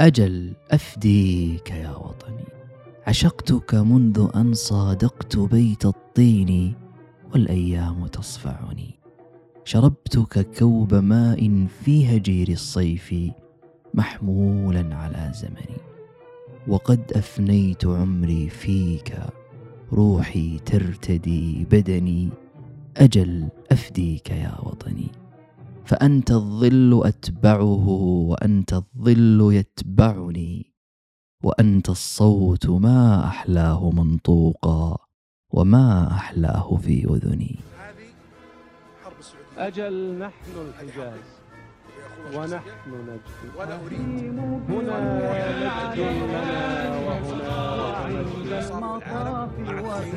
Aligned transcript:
أجل 0.00 0.52
أفديك 0.70 1.70
يا 1.70 1.90
وطني. 1.90 2.44
عشقتك 3.06 3.74
منذ 3.74 4.28
أن 4.36 4.54
صادقت 4.54 5.36
بيت 5.36 5.86
الطين 5.86 6.74
والأيام 7.32 8.06
تصفعني. 8.06 8.98
شربتك 9.64 10.58
كوب 10.58 10.94
ماء 10.94 11.66
في 11.84 12.16
هجير 12.16 12.48
الصيف 12.48 13.14
محمولا 13.94 14.96
على 14.96 15.32
زمني. 15.34 15.80
وقد 16.68 17.12
أفنيت 17.12 17.86
عمري 17.86 18.48
فيك 18.48 19.18
روحي 19.92 20.58
ترتدي 20.58 21.66
بدني. 21.70 22.28
أجل 22.96 23.48
أفديك 23.72 24.30
يا 24.30 24.54
وطني. 24.62 25.08
فأنت 25.84 26.30
الظل 26.30 27.02
أتبعه 27.04 27.88
وأنت 28.28 28.72
الظل 28.72 29.50
يتبعني 29.52 30.74
وأنت 31.44 31.88
الصوت 31.88 32.66
ما 32.66 33.24
أحلاه 33.24 33.90
منطوقا 33.90 34.96
وما 35.52 36.08
أحلاه 36.12 36.76
في 36.76 37.04
أذني. 37.04 37.58
أجل 39.58 40.18
نحن 40.18 40.52
الحجاز 40.68 41.24
ونحن 42.34 42.90
نجد. 42.90 43.20
هنا 43.58 43.76
مجد 45.86 45.98
لنا 45.98 46.98
وهنا. 47.06 47.74
عند 48.04 48.52
المطاف 48.52 49.52
وفي 49.84 50.16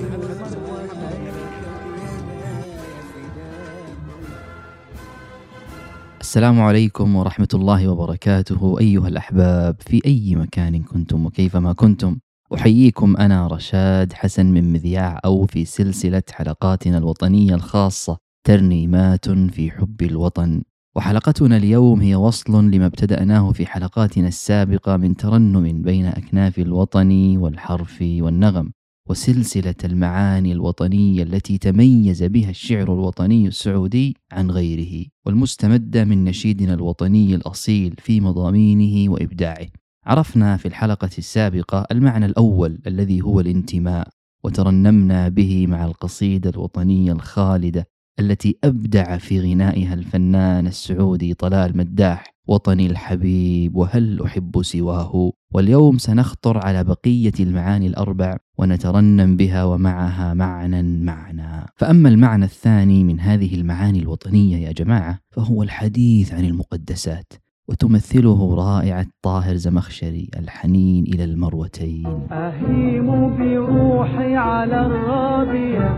السلام 6.27 6.62
عليكم 6.62 7.16
ورحمة 7.16 7.48
الله 7.54 7.88
وبركاته 7.88 8.80
أيها 8.80 9.08
الأحباب 9.08 9.76
في 9.80 10.02
أي 10.05 10.36
مكان 10.36 10.84
كنتم 10.84 11.26
وكيفما 11.26 11.73
كنتم؟ 11.73 12.17
أحييكم 12.53 13.17
أنا 13.17 13.48
رشاد 13.48 14.14
حسن 14.14 14.45
من 14.45 14.73
مذياع 14.73 15.20
أو 15.25 15.45
في 15.45 15.66
سلسلة 15.66 16.23
حلقاتنا 16.31 16.98
الوطنية 16.98 17.55
الخاصة 17.55 18.17
ترنيمات 18.48 19.30
في 19.30 19.72
حب 19.72 20.02
الوطن. 20.02 20.64
وحلقتنا 20.95 21.58
اليوم 21.58 22.02
هي 22.02 22.16
وصل 22.16 22.72
لما 22.72 22.86
ابتدأناه 22.86 23.52
في 23.52 23.66
حلقاتنا 23.66 24.28
السابقة 24.28 24.98
من 24.98 25.16
ترنم 25.16 25.81
بين 25.81 26.05
أكناف 26.05 26.59
الوطن 26.59 27.38
والحرف 27.38 27.98
والنغم. 28.02 28.72
وسلسلة 29.09 29.75
المعاني 29.83 30.52
الوطنية 30.52 31.23
التي 31.23 31.58
تميز 31.58 32.23
بها 32.23 32.50
الشعر 32.50 32.94
الوطني 32.94 33.47
السعودي 33.47 34.16
عن 34.31 34.52
غيره 34.52 35.05
والمستمدة 35.25 36.05
من 36.05 36.23
نشيدنا 36.23 36.73
الوطني 36.73 37.36
الأصيل 37.36 37.95
في 37.97 38.22
مضامينه 38.22 39.11
وإبداعه. 39.11 39.67
عرفنا 40.05 40.58
في 40.58 40.67
الحلقة 40.67 41.09
السابقة 41.17 41.86
المعنى 41.91 42.25
الأول 42.25 42.80
الذي 42.88 43.22
هو 43.22 43.39
الانتماء 43.39 44.08
وترنمنا 44.44 45.30
به 45.30 45.67
مع 45.67 45.86
القصيدة 45.86 46.49
الوطنية 46.49 47.11
الخالدة 47.11 47.88
التي 48.19 48.58
أبدع 48.64 49.17
في 49.17 49.39
غنائها 49.39 49.94
الفنان 49.94 50.67
السعودي 50.67 51.33
طلال 51.33 51.77
مداح. 51.77 52.36
وطني 52.48 52.88
الحبيب 52.88 53.76
وهل 53.76 54.22
أحب 54.22 54.64
سواه؟ 54.64 55.31
واليوم 55.53 55.98
سنخطر 55.98 56.58
على 56.58 56.84
بقية 56.84 57.34
المعاني 57.39 57.88
الأربع 57.88 58.38
ونترنم 58.58 59.38
بها 59.38 59.64
ومعها 59.64 60.34
معنى 60.34 60.84
معنى 60.84 61.66
فأما 61.76 62.09
المعنى 62.09 62.45
الثاني 62.45 63.04
من 63.04 63.20
هذه 63.20 63.56
المعاني 63.56 64.00
الوطنية 64.00 64.58
يا 64.58 64.72
جماعة 64.72 65.20
فهو 65.30 65.64
الحديث 65.64 66.34
عن 66.34 66.45
المقدسات. 66.45 67.34
وتمثله 67.70 68.56
رائعة 68.56 69.06
طاهر 69.22 69.56
زمخشري 69.56 70.30
الحنين 70.40 71.04
إلى 71.04 71.23
المروتين. 71.23 72.06
أهيم 72.32 73.08
بروحي 73.38 74.36
على 74.36 74.86
الراضية 74.86 75.90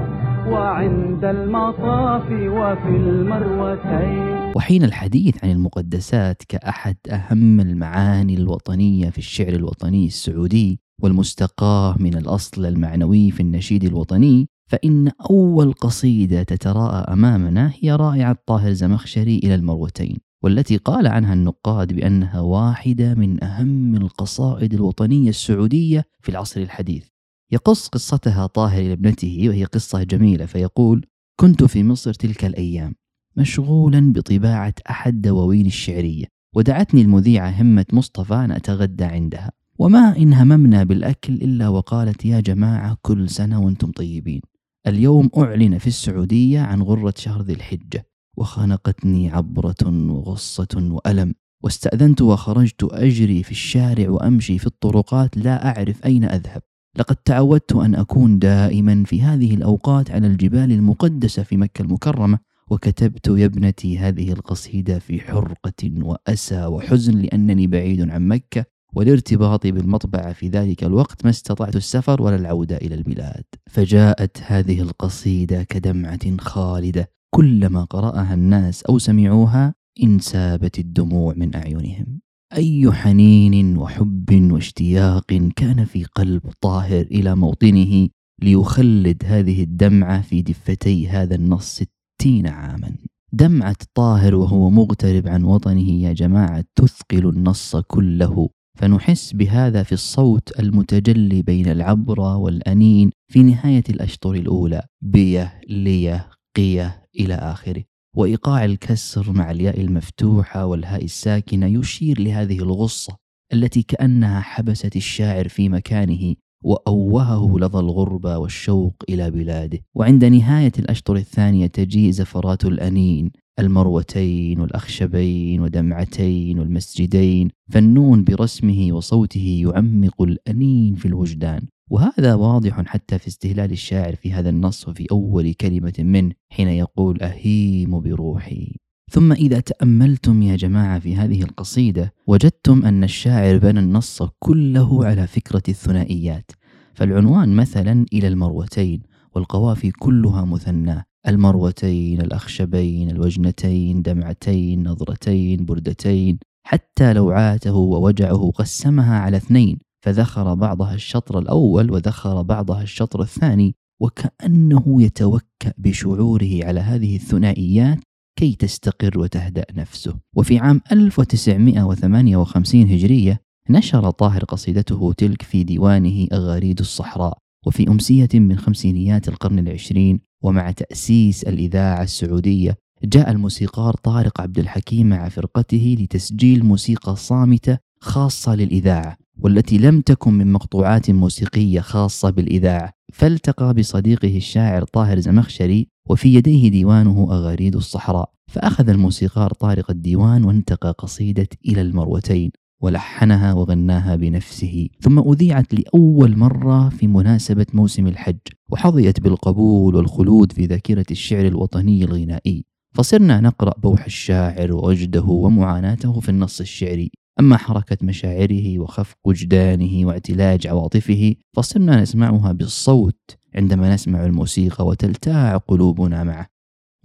وعند 0.51 1.25
المطاف 1.25 2.23
وفي 2.31 2.95
المروتين. 2.95 4.53
وحين 4.55 4.83
الحديث 4.83 5.43
عن 5.43 5.51
المقدسات 5.51 6.43
كأحد 6.49 6.95
أهم 7.11 7.59
المعاني 7.59 8.35
الوطنية 8.35 9.09
في 9.09 9.17
الشعر 9.17 9.53
الوطني 9.53 10.05
السعودي 10.05 10.79
والمستقاة 11.01 11.95
من 11.99 12.17
الأصل 12.17 12.65
المعنوي 12.65 13.31
في 13.31 13.39
النشيد 13.39 13.83
الوطني 13.83 14.47
فإن 14.71 15.11
أول 15.29 15.73
قصيدة 15.73 16.43
تتراءى 16.43 17.13
أمامنا 17.13 17.71
هي 17.79 17.95
رائعة 17.95 18.37
طاهر 18.45 18.71
زمخشري 18.71 19.37
إلى 19.43 19.55
المروتين. 19.55 20.28
والتي 20.43 20.77
قال 20.77 21.07
عنها 21.07 21.33
النقاد 21.33 21.93
بأنها 21.93 22.39
واحدة 22.39 23.13
من 23.13 23.43
أهم 23.43 23.95
القصائد 23.95 24.73
الوطنية 24.73 25.29
السعودية 25.29 26.05
في 26.21 26.29
العصر 26.29 26.61
الحديث. 26.61 27.07
يقص 27.51 27.87
قصتها 27.87 28.45
طاهر 28.45 28.83
لابنته 28.83 29.45
وهي 29.47 29.63
قصة 29.63 30.03
جميلة 30.03 30.45
فيقول 30.45 31.05
كنت 31.39 31.63
في 31.63 31.83
مصر 31.83 32.13
تلك 32.13 32.45
الأيام 32.45 32.95
مشغولا 33.37 34.13
بطباعة 34.13 34.73
أحد 34.89 35.21
دواوين 35.21 35.65
الشعرية 35.65 36.25
ودعتني 36.55 37.01
المذيعة 37.01 37.61
همة 37.61 37.85
مصطفى 37.93 38.33
أن 38.33 38.51
أتغدى 38.51 39.03
عندها 39.03 39.51
وما 39.79 40.17
إن 40.17 40.33
هممنا 40.33 40.83
بالأكل 40.83 41.33
إلا 41.33 41.67
وقالت 41.67 42.25
يا 42.25 42.39
جماعة 42.39 42.97
كل 43.01 43.29
سنة 43.29 43.61
وأنتم 43.65 43.91
طيبين. 43.91 44.41
اليوم 44.87 45.29
أعلن 45.37 45.77
في 45.77 45.87
السعودية 45.87 46.59
عن 46.59 46.81
غرة 46.81 47.13
شهر 47.17 47.41
ذي 47.41 47.53
الحجة 47.53 48.08
وخنقتني 48.39 49.29
عبرة 49.29 50.11
وغصة 50.11 50.67
وألم. 50.75 51.33
واستأذنت 51.63 52.21
وخرجت 52.21 52.83
أجري 52.83 53.43
في 53.43 53.51
الشارع 53.51 54.09
وأمشي 54.09 54.57
في 54.57 54.67
الطرقات 54.67 55.37
لا 55.37 55.67
أعرف 55.67 56.05
أين 56.05 56.23
أذهب. 56.23 56.61
لقد 56.97 57.15
تعودت 57.15 57.75
أن 57.75 57.95
أكون 57.95 58.39
دائما 58.39 59.03
في 59.03 59.21
هذه 59.21 59.55
الأوقات 59.55 60.11
على 60.11 60.27
الجبال 60.27 60.71
المقدسة 60.71 61.43
في 61.43 61.57
مكة 61.57 61.81
المكرمة 61.81 62.39
وكتبت 62.69 63.27
يا 63.27 63.45
ابنتي 63.45 63.97
هذه 63.97 64.31
القصيدة 64.31 64.99
في 64.99 65.19
حرقة 65.19 65.91
وأسى 66.01 66.65
وحزن 66.65 67.21
لأنني 67.21 67.67
بعيد 67.67 68.09
عن 68.09 68.27
مكة 68.27 68.65
ولارتباطي 68.93 69.71
بالمطبعة 69.71 70.33
في 70.33 70.47
ذلك 70.47 70.83
الوقت 70.83 71.23
ما 71.25 71.29
استطعت 71.29 71.75
السفر 71.75 72.21
ولا 72.21 72.35
العودة 72.35 72.77
إلى 72.77 72.95
البلاد. 72.95 73.43
فجاءت 73.67 74.37
هذه 74.45 74.81
القصيدة 74.81 75.63
كدمعة 75.63 76.37
خالدة. 76.37 77.18
كلما 77.35 77.83
قرأها 77.83 78.33
الناس 78.33 78.83
أو 78.83 78.97
سمعوها 78.97 79.73
انسابت 80.03 80.79
الدموع 80.79 81.33
من 81.33 81.55
أعينهم. 81.55 82.19
أي 82.53 82.91
حنين 82.91 83.77
وحب 83.77 84.51
واشتياق 84.51 85.33
كان 85.55 85.85
في 85.85 86.03
قلب 86.03 86.41
طاهر 86.61 87.01
إلى 87.01 87.35
موطنه 87.35 88.09
ليخلد 88.41 89.23
هذه 89.25 89.63
الدمعة 89.63 90.21
في 90.21 90.41
دفتي 90.41 91.07
هذا 91.07 91.35
النص 91.35 91.83
ستين 92.19 92.47
عاما. 92.47 92.95
دمعة 93.33 93.77
طاهر 93.93 94.35
وهو 94.35 94.69
مغترب 94.69 95.27
عن 95.27 95.43
وطنه 95.43 95.91
يا 95.91 96.13
جماعة 96.13 96.63
تثقل 96.75 97.29
النص 97.29 97.75
كله. 97.75 98.49
فنحس 98.77 99.33
بهذا 99.33 99.83
في 99.83 99.91
الصوت 99.91 100.59
المتجلي 100.59 101.41
بين 101.41 101.67
العبرة 101.67 102.37
والأنين 102.37 103.11
في 103.31 103.43
نهاية 103.43 103.83
الأشطر 103.89 104.33
الأولى. 104.33 104.83
بيه 105.01 105.61
ليه 105.69 106.29
قيه. 106.55 106.98
إلى 107.19 107.33
آخره. 107.33 107.83
وإيقاع 108.15 108.65
الكسر 108.65 109.31
مع 109.31 109.51
الياء 109.51 109.81
المفتوحة 109.81 110.65
والهاء 110.65 111.03
الساكنة 111.03 111.65
يشير 111.79 112.21
لهذه 112.21 112.59
الغصة 112.59 113.17
التي 113.53 113.81
كأنها 113.81 114.41
حبست 114.41 114.95
الشاعر 114.95 115.47
في 115.47 115.69
مكانه 115.69 116.35
وأوهه 116.63 117.59
لظى 117.59 117.79
الغربة 117.79 118.37
والشوق 118.37 118.95
إلى 119.09 119.31
بلاده. 119.31 119.79
وعند 119.95 120.25
نهاية 120.25 120.71
الأشطر 120.79 121.15
الثانية 121.15 121.67
تجيء 121.67 122.11
زفرات 122.11 122.65
الأنين 122.65 123.31
المروتين 123.59 124.59
والأخشبين 124.59 125.61
ودمعتين 125.61 126.59
والمسجدين. 126.59 127.49
فالنون 127.71 128.23
برسمه 128.23 128.87
وصوته 128.91 129.61
يعمق 129.65 130.21
الأنين 130.21 130.95
في 130.95 131.05
الوجدان. 131.05 131.61
وهذا 131.89 132.33
واضح 132.33 132.81
حتى 132.85 133.19
في 133.19 133.27
استهلال 133.27 133.71
الشاعر 133.71 134.15
في 134.15 134.33
هذا 134.33 134.49
النص 134.49 134.87
وفي 134.87 135.07
أول 135.11 135.53
كلمة 135.53 135.93
منه 135.99 136.31
حين 136.49 136.67
يقول 136.67 137.21
أهيم 137.21 137.99
بروحي. 138.01 138.75
ثم 139.11 139.31
إذا 139.31 139.59
تأملتم 139.59 140.41
يا 140.41 140.55
جماعة 140.55 140.99
في 140.99 141.15
هذه 141.15 141.43
القصيدة 141.43 142.13
وجدتم 142.27 142.85
أن 142.85 143.03
الشاعر 143.03 143.57
بنى 143.57 143.79
النص 143.79 144.23
كله 144.39 145.05
على 145.05 145.27
فكرة 145.27 145.63
الثنائيات. 145.69 146.51
فالعنوان 146.93 147.55
مثلا 147.55 148.05
إلى 148.13 148.27
المروتين 148.27 149.01
والقوافي 149.35 149.91
كلها 149.91 150.45
مثناه 150.45 151.03
المروتين 151.27 152.21
الأخشبين 152.21 153.09
الوجنتين 153.09 154.01
دمعتين 154.01 154.87
نظرتين 154.87 155.65
بردتين. 155.65 156.39
حتى 156.63 157.13
لوعاته 157.13 157.75
ووجعه 157.75 158.51
قسمها 158.55 159.19
على 159.19 159.37
اثنين. 159.37 159.88
فذخر 160.01 160.53
بعضها 160.53 160.95
الشطر 160.95 161.39
الأول 161.39 161.91
وذخر 161.91 162.41
بعضها 162.41 162.83
الشطر 162.83 163.21
الثاني 163.21 163.75
وكأنه 164.01 165.01
يتوكأ 165.01 165.73
بشعوره 165.77 166.59
على 166.63 166.79
هذه 166.79 167.15
الثنائيات 167.15 167.99
كي 168.39 168.55
تستقر 168.55 169.19
وتهدأ 169.19 169.65
نفسه. 169.75 170.15
وفي 170.35 170.59
عام 170.59 170.81
1958 170.91 172.81
هجرية 172.81 173.41
نشر 173.69 174.09
طاهر 174.09 174.43
قصيدته 174.43 175.13
تلك 175.13 175.41
في 175.41 175.63
ديوانه 175.63 176.27
أغاريد 176.33 176.79
الصحراء 176.79 177.37
وفي 177.67 177.87
أمسية 177.87 178.29
من 178.33 178.57
خمسينيات 178.57 179.27
القرن 179.29 179.59
العشرين 179.59 180.19
ومع 180.43 180.71
تأسيس 180.71 181.43
الإذاعة 181.43 182.03
السعودية 182.03 182.77
جاء 183.03 183.31
الموسيقار 183.31 183.93
طارق 183.93 184.41
عبد 184.41 184.59
الحكيم 184.59 185.09
مع 185.09 185.29
فرقته 185.29 185.97
لتسجيل 185.99 186.65
موسيقى 186.65 187.15
صامتة 187.15 187.77
خاصة 188.01 188.55
للإذاعة 188.55 189.17
والتي 189.41 189.77
لم 189.77 190.01
تكن 190.01 190.33
من 190.33 190.51
مقطوعات 190.51 191.11
موسيقية 191.11 191.79
خاصة 191.79 192.29
بالإذاعة. 192.29 192.91
فالتقى 193.13 193.73
بصديقه 193.73 194.37
الشاعر 194.37 194.83
طاهر 194.83 195.19
زمخشري 195.19 195.87
وفي 196.09 196.35
يديه 196.35 196.69
ديوانه 196.69 197.27
أغاريد 197.31 197.75
الصحراء. 197.75 198.31
فأخذ 198.47 198.89
الموسيقار 198.89 199.53
طارق 199.53 199.91
الديوان 199.91 200.43
وانتقى 200.43 200.95
قصيدة 200.97 201.47
إلى 201.65 201.81
المروتين 201.81 202.51
ولحنها 202.81 203.53
وغناها 203.53 204.15
بنفسه. 204.15 204.89
ثم 205.01 205.19
أذيعت 205.19 205.73
لأول 205.73 206.37
مرة 206.37 206.89
في 206.89 207.07
مناسبة 207.07 207.65
موسم 207.73 208.07
الحج 208.07 208.37
وحظيت 208.69 209.19
بالقبول 209.19 209.95
والخلود 209.95 210.51
في 210.51 210.65
ذاكرة 210.65 211.05
الشعر 211.11 211.47
الوطني 211.47 212.03
الغنائي. 212.03 212.65
فصرنا 212.95 213.41
نقرأ 213.41 213.79
بوح 213.79 214.05
الشاعر 214.05 214.73
ووجده 214.73 215.23
ومعاناته 215.23 216.19
في 216.19 216.29
النص 216.29 216.61
الشعري. 216.61 217.11
أما 217.39 217.57
حركة 217.57 217.97
مشاعره 218.01 218.79
وخفق 218.79 219.17
وجدانه 219.25 220.07
واعتلاج 220.07 220.67
عواطفه 220.67 221.35
فصرنا 221.55 222.01
نسمعها 222.01 222.51
بالصوت 222.51 223.37
عندما 223.55 223.93
نسمع 223.93 224.25
الموسيقى 224.25 224.85
وتلتاع 224.85 225.57
قلوبنا 225.57 226.23
معه. 226.23 226.47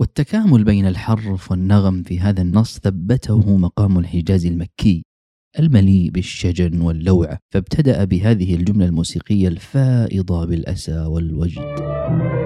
والتكامل 0.00 0.64
بين 0.64 0.86
الحرف 0.86 1.50
والنغم 1.50 2.02
في 2.02 2.20
هذا 2.20 2.42
النص 2.42 2.78
ثبته 2.78 3.56
مقام 3.56 3.98
الحجاز 3.98 4.46
المكي 4.46 5.02
المليء 5.58 6.10
بالشجن 6.10 6.80
واللوعة 6.80 7.38
فابتدأ 7.52 8.04
بهذه 8.04 8.54
الجملة 8.54 8.86
الموسيقية 8.86 9.48
الفائضة 9.48 10.44
بالأسى 10.44 11.00
والوجد. 11.00 12.43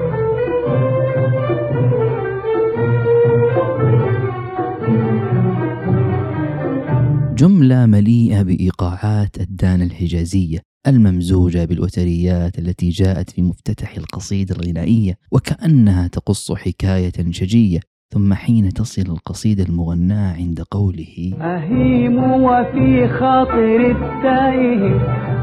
جملة 7.38 7.86
مليئة 7.86 8.42
بإيقاعات 8.42 9.40
الدانة 9.40 9.84
الحجازية 9.84 10.58
الممزوجة 10.86 11.64
بالوتريات 11.64 12.58
التي 12.58 12.88
جاءت 12.88 13.30
في 13.30 13.42
مفتتح 13.42 13.96
القصيدة 13.96 14.56
الغنائية 14.56 15.14
وكأنها 15.32 16.08
تقص 16.08 16.52
حكاية 16.52 17.12
شجية 17.30 17.80
ثم 18.14 18.34
حين 18.34 18.72
تصل 18.72 19.02
القصيدة 19.02 19.64
المغناة 19.64 20.32
عند 20.32 20.60
قوله 20.70 21.32
أهيم 21.40 22.18
وفي 22.18 23.08
خاطر 23.08 23.80
التائه 23.90 24.82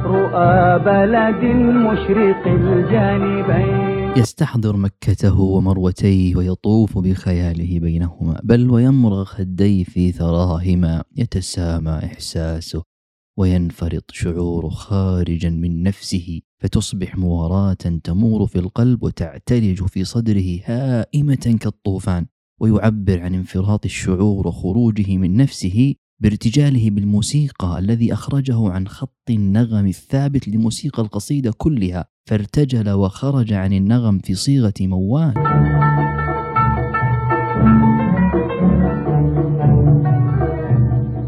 رؤى 0.05 0.79
بلد 0.85 1.43
مشرق 1.85 2.47
الجانبين. 2.47 3.94
يستحضر 4.17 4.77
مكته 4.77 5.39
ومروتيه 5.39 6.35
ويطوف 6.35 6.97
بخياله 6.97 7.79
بينهما 7.79 8.41
بل 8.43 8.69
ويمرغ 8.69 9.23
خديه 9.23 9.83
في 9.83 10.11
ثراهما 10.11 11.03
يتسامى 11.15 11.91
إحساسه 11.91 12.83
وينفرط 13.37 14.11
شعوره 14.11 14.69
خارجا 14.69 15.49
من 15.49 15.83
نفسه 15.83 16.41
فتصبح 16.61 17.17
مواراة 17.17 17.73
تمور 18.03 18.47
في 18.47 18.59
القلب 18.59 19.03
وتعتلج 19.03 19.83
في 19.83 20.03
صدره 20.03 20.59
هائمة 20.65 21.57
كالطوفان 21.61 22.25
ويعبر 22.61 23.19
عن 23.19 23.33
انفراط 23.35 23.85
الشعور 23.85 24.47
وخروجه 24.47 25.17
من 25.17 25.37
نفسه 25.37 25.95
بارتجاله 26.19 26.89
بالموسيقى 26.89 27.79
الذي 27.79 28.13
أخرجه 28.13 28.69
عن 28.69 28.87
خط 28.87 29.29
النغم 29.29 29.87
الثابت 29.87 30.47
لموسيقى 30.47 31.01
القصيدة 31.01 31.53
كلها 31.57 32.05
فارتجل 32.29 32.89
وخرج 32.89 33.53
عن 33.53 33.73
النغم 33.73 34.19
في 34.19 34.35
صيغة 34.35 34.73
موال. 34.81 35.33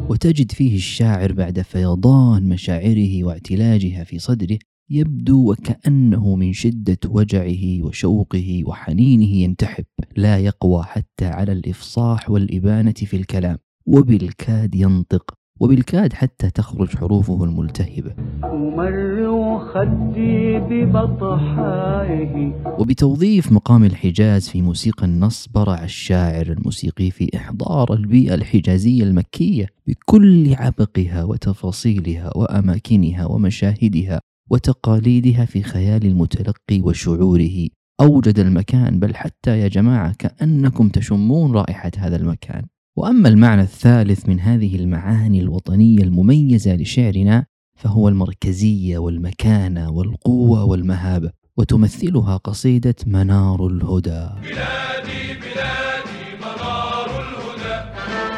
وتجد 0.10 0.52
فيه 0.52 0.76
الشاعر 0.76 1.34
بعد 1.34 1.62
فيضان 1.62 2.50
مشاعره 2.50 3.24
واعتلاجها 3.24 4.04
في 4.04 4.20
صدره 4.20 4.58
يبدو 4.90 5.52
وكأنه 5.52 6.36
من 6.36 6.54
شدة 6.54 6.98
وجعه 7.06 7.84
وشوقه 7.84 8.64
وحنينه 8.66 9.36
ينتحب 9.36 9.86
لا 10.16 10.38
يقوى 10.38 10.84
حتى 10.84 11.26
على 11.26 11.52
الإفصاح 11.52 12.30
والإبانة 12.30 12.92
في 12.92 13.18
الكلام. 13.18 13.58
وبالكاد 13.88 14.76
ينطق 14.76 15.34
وبالكاد 15.60 16.14
حتى 16.14 16.50
تخرج 16.50 16.98
حروفه 16.98 17.44
الملتهبة. 17.44 18.14
أمر 18.44 19.60
خدي 19.74 20.60
ببطحائه. 20.60 22.54
وبتوظيف 22.80 23.52
مقام 23.52 23.84
الحجاز 23.84 24.50
في 24.50 24.62
موسيقى 24.62 25.06
النص 25.06 25.48
برع 25.48 25.84
الشاعر 25.84 26.48
الموسيقي 26.48 27.12
في 27.12 27.30
إحضار 27.36 27.94
البيئة 27.94 28.34
الحجازية 28.36 29.04
المكية 29.04 29.68
بكل 29.88 30.54
عبقها 30.54 31.24
وتفاصيلها 31.24 32.38
وأماكنها 32.38 33.26
ومشاهدها 33.26 34.20
وتقاليدها 34.50 35.46
في 35.46 35.64
خيال 35.64 36.06
المتلقي 36.06 36.82
وشعوره. 36.82 37.68
أوجد 38.02 38.40
المكان 38.40 39.00
بل 39.00 39.16
حتى 39.16 39.60
يا 39.60 39.68
جماعة 39.68 40.14
كأنكم 40.20 40.90
تشمون 40.90 41.52
رائحة 41.52 41.92
هذا 41.98 42.16
المكان. 42.16 42.64
وأما 42.98 43.30
المعنى 43.30 43.62
الثالث 43.62 44.30
من 44.30 44.40
هذه 44.40 44.76
المعاني 44.76 45.40
الوطنية 45.40 46.04
المميزة 46.04 46.76
لشعرنا 46.76 47.46
فهو 47.80 48.10
المركزية 48.10 48.98
والمكانة 48.98 49.90
والقوة 49.90 50.64
والمهابة 50.64 51.32
وتمثلها 51.58 52.38
قصيدة 52.38 52.96
منار 53.08 53.68
الهدى. 53.68 54.30
بلادي 54.42 55.34
بلادي 55.40 56.24
منار 56.42 57.10
الهدى 57.22 57.78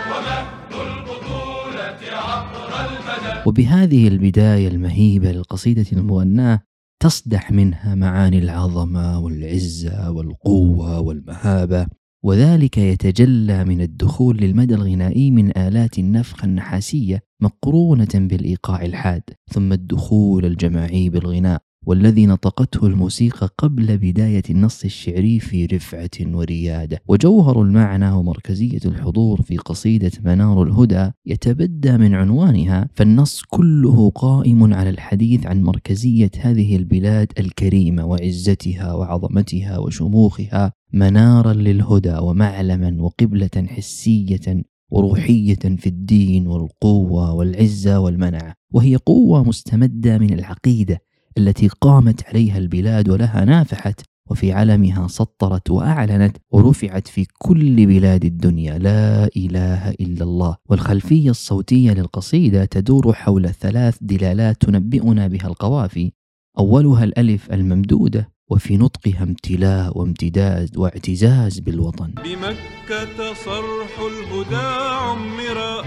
ومهد 0.09 0.73
البطولة 0.87 1.97
عبر 2.11 2.69
المدى 2.85 3.41
وبهذه 3.45 4.07
البداية 4.07 4.67
المهيبة 4.67 5.31
للقصيدة 5.31 5.85
المغناة 5.93 6.59
تصدح 7.01 7.51
منها 7.51 7.95
معاني 7.95 8.39
العظمة 8.39 9.19
والعزة 9.19 10.11
والقوة 10.11 10.99
والمهابة. 10.99 11.98
وذلك 12.23 12.77
يتجلى 12.77 13.65
من 13.65 13.81
الدخول 13.81 14.37
للمدى 14.37 14.75
الغنائي 14.75 15.31
من 15.31 15.57
آلات 15.57 15.99
النفخ 15.99 16.43
النحاسية 16.43 17.23
مقرونة 17.41 18.07
بالإيقاع 18.15 18.85
الحاد 18.85 19.23
ثم 19.51 19.73
الدخول 19.73 20.45
الجماعي 20.45 21.09
بالغناء. 21.09 21.61
والذي 21.85 22.25
نطقته 22.25 22.87
الموسيقى 22.87 23.49
قبل 23.57 23.97
بداية 23.97 24.43
النص 24.49 24.83
الشعري 24.83 25.39
في 25.39 25.65
رفعة 25.65 26.09
وريادة. 26.21 27.01
وجوهر 27.07 27.61
المعنى 27.61 28.11
ومركزية 28.11 28.79
الحضور 28.85 29.41
في 29.41 29.57
قصيدة 29.57 30.11
منار 30.23 30.63
الهدى 30.63 31.11
يتبدى 31.25 31.97
من 31.97 32.13
عنوانها 32.13 32.89
فالنص 32.93 33.41
كله 33.47 34.09
قائم 34.09 34.73
على 34.73 34.89
الحديث 34.89 35.45
عن 35.45 35.63
مركزية 35.63 36.31
هذه 36.39 36.75
البلاد 36.75 37.31
الكريمة 37.39 38.05
وعزتها 38.05 38.93
وعظمتها 38.93 39.77
وشموخها 39.77 40.73
منارا 40.93 41.53
للهدى 41.53 42.17
ومعلما 42.17 43.01
وقبلة 43.01 43.67
حسية 43.67 44.63
وروحية 44.91 45.55
في 45.55 45.87
الدين 45.87 46.47
والقوة 46.47 47.33
والعزة 47.33 47.99
والمنعة 47.99 48.53
وهي 48.71 48.95
قوة 48.95 49.43
مستمدة 49.43 50.17
من 50.17 50.33
العقيدة 50.33 51.01
التي 51.37 51.67
قامت 51.67 52.25
عليها 52.27 52.57
البلاد 52.57 53.09
ولها 53.09 53.45
نافحت 53.45 54.01
وفي 54.29 54.51
علمها 54.51 55.07
سطرت 55.07 55.69
وأعلنت 55.69 56.37
ورفعت 56.51 57.07
في 57.07 57.25
كل 57.37 57.85
بلاد 57.85 58.25
الدنيا 58.25 58.77
لا 58.77 59.29
إله 59.37 59.89
إلا 59.89 60.23
الله. 60.23 60.57
والخلفية 60.69 61.29
الصوتية 61.29 61.91
للقصيدة 61.91 62.65
تدور 62.65 63.13
حول 63.13 63.49
ثلاث 63.49 63.97
دلالات 64.01 64.61
تنبئنا 64.61 65.27
بها 65.27 65.47
القوافي. 65.47 66.11
أولها 66.59 67.03
الألف 67.03 67.51
الممدودة 67.51 68.29
وفي 68.51 68.77
نطقها 68.77 69.23
امتلاء 69.23 69.97
وامتداد 69.97 70.77
واعتزاز 70.77 71.59
بالوطن. 71.59 72.11
بمكة 72.11 73.33
صرح 73.33 73.93
الهدى 73.99 74.67
عمرا 74.91 75.81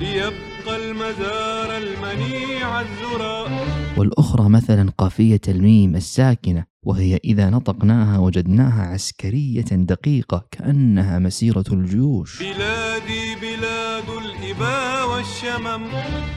ليبقى 0.00 0.90
المزار 0.90 1.76
المنيع 1.76 2.80
الزرا. 2.80 3.46
والأخرى 3.96 4.48
مثلا 4.48 4.90
قافية 4.98 5.40
الميم 5.48 5.96
الساكنة 5.96 6.64
وهي 6.86 7.16
إذا 7.24 7.50
نطقناها 7.50 8.18
وجدناها 8.18 8.82
عسكرية 8.82 9.64
دقيقة 9.72 10.46
كأنها 10.50 11.18
مسيرة 11.18 11.64
الجيوش. 11.72 12.42
بلادي 12.42 13.34
بلاد 13.42 14.04
الإباء 14.24 15.10
والشمم 15.10 15.84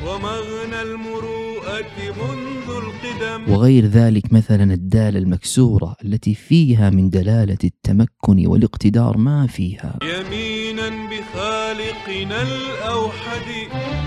ومغنى 0.07 0.81
المروءة 0.81 1.95
منذ 2.17 2.67
القدم. 2.69 3.53
وغير 3.53 3.85
ذلك 3.85 4.33
مثلا 4.33 4.73
الدال 4.73 5.17
المكسورة 5.17 5.95
التي 6.05 6.33
فيها 6.35 6.89
من 6.89 7.09
دلالة 7.09 7.57
التمكن 7.63 8.47
والاقتدار 8.47 9.17
ما 9.17 9.47
فيها. 9.47 9.99
يمينا 10.03 10.89
بخالقنا 10.89 12.41
الأوحد 12.41 13.47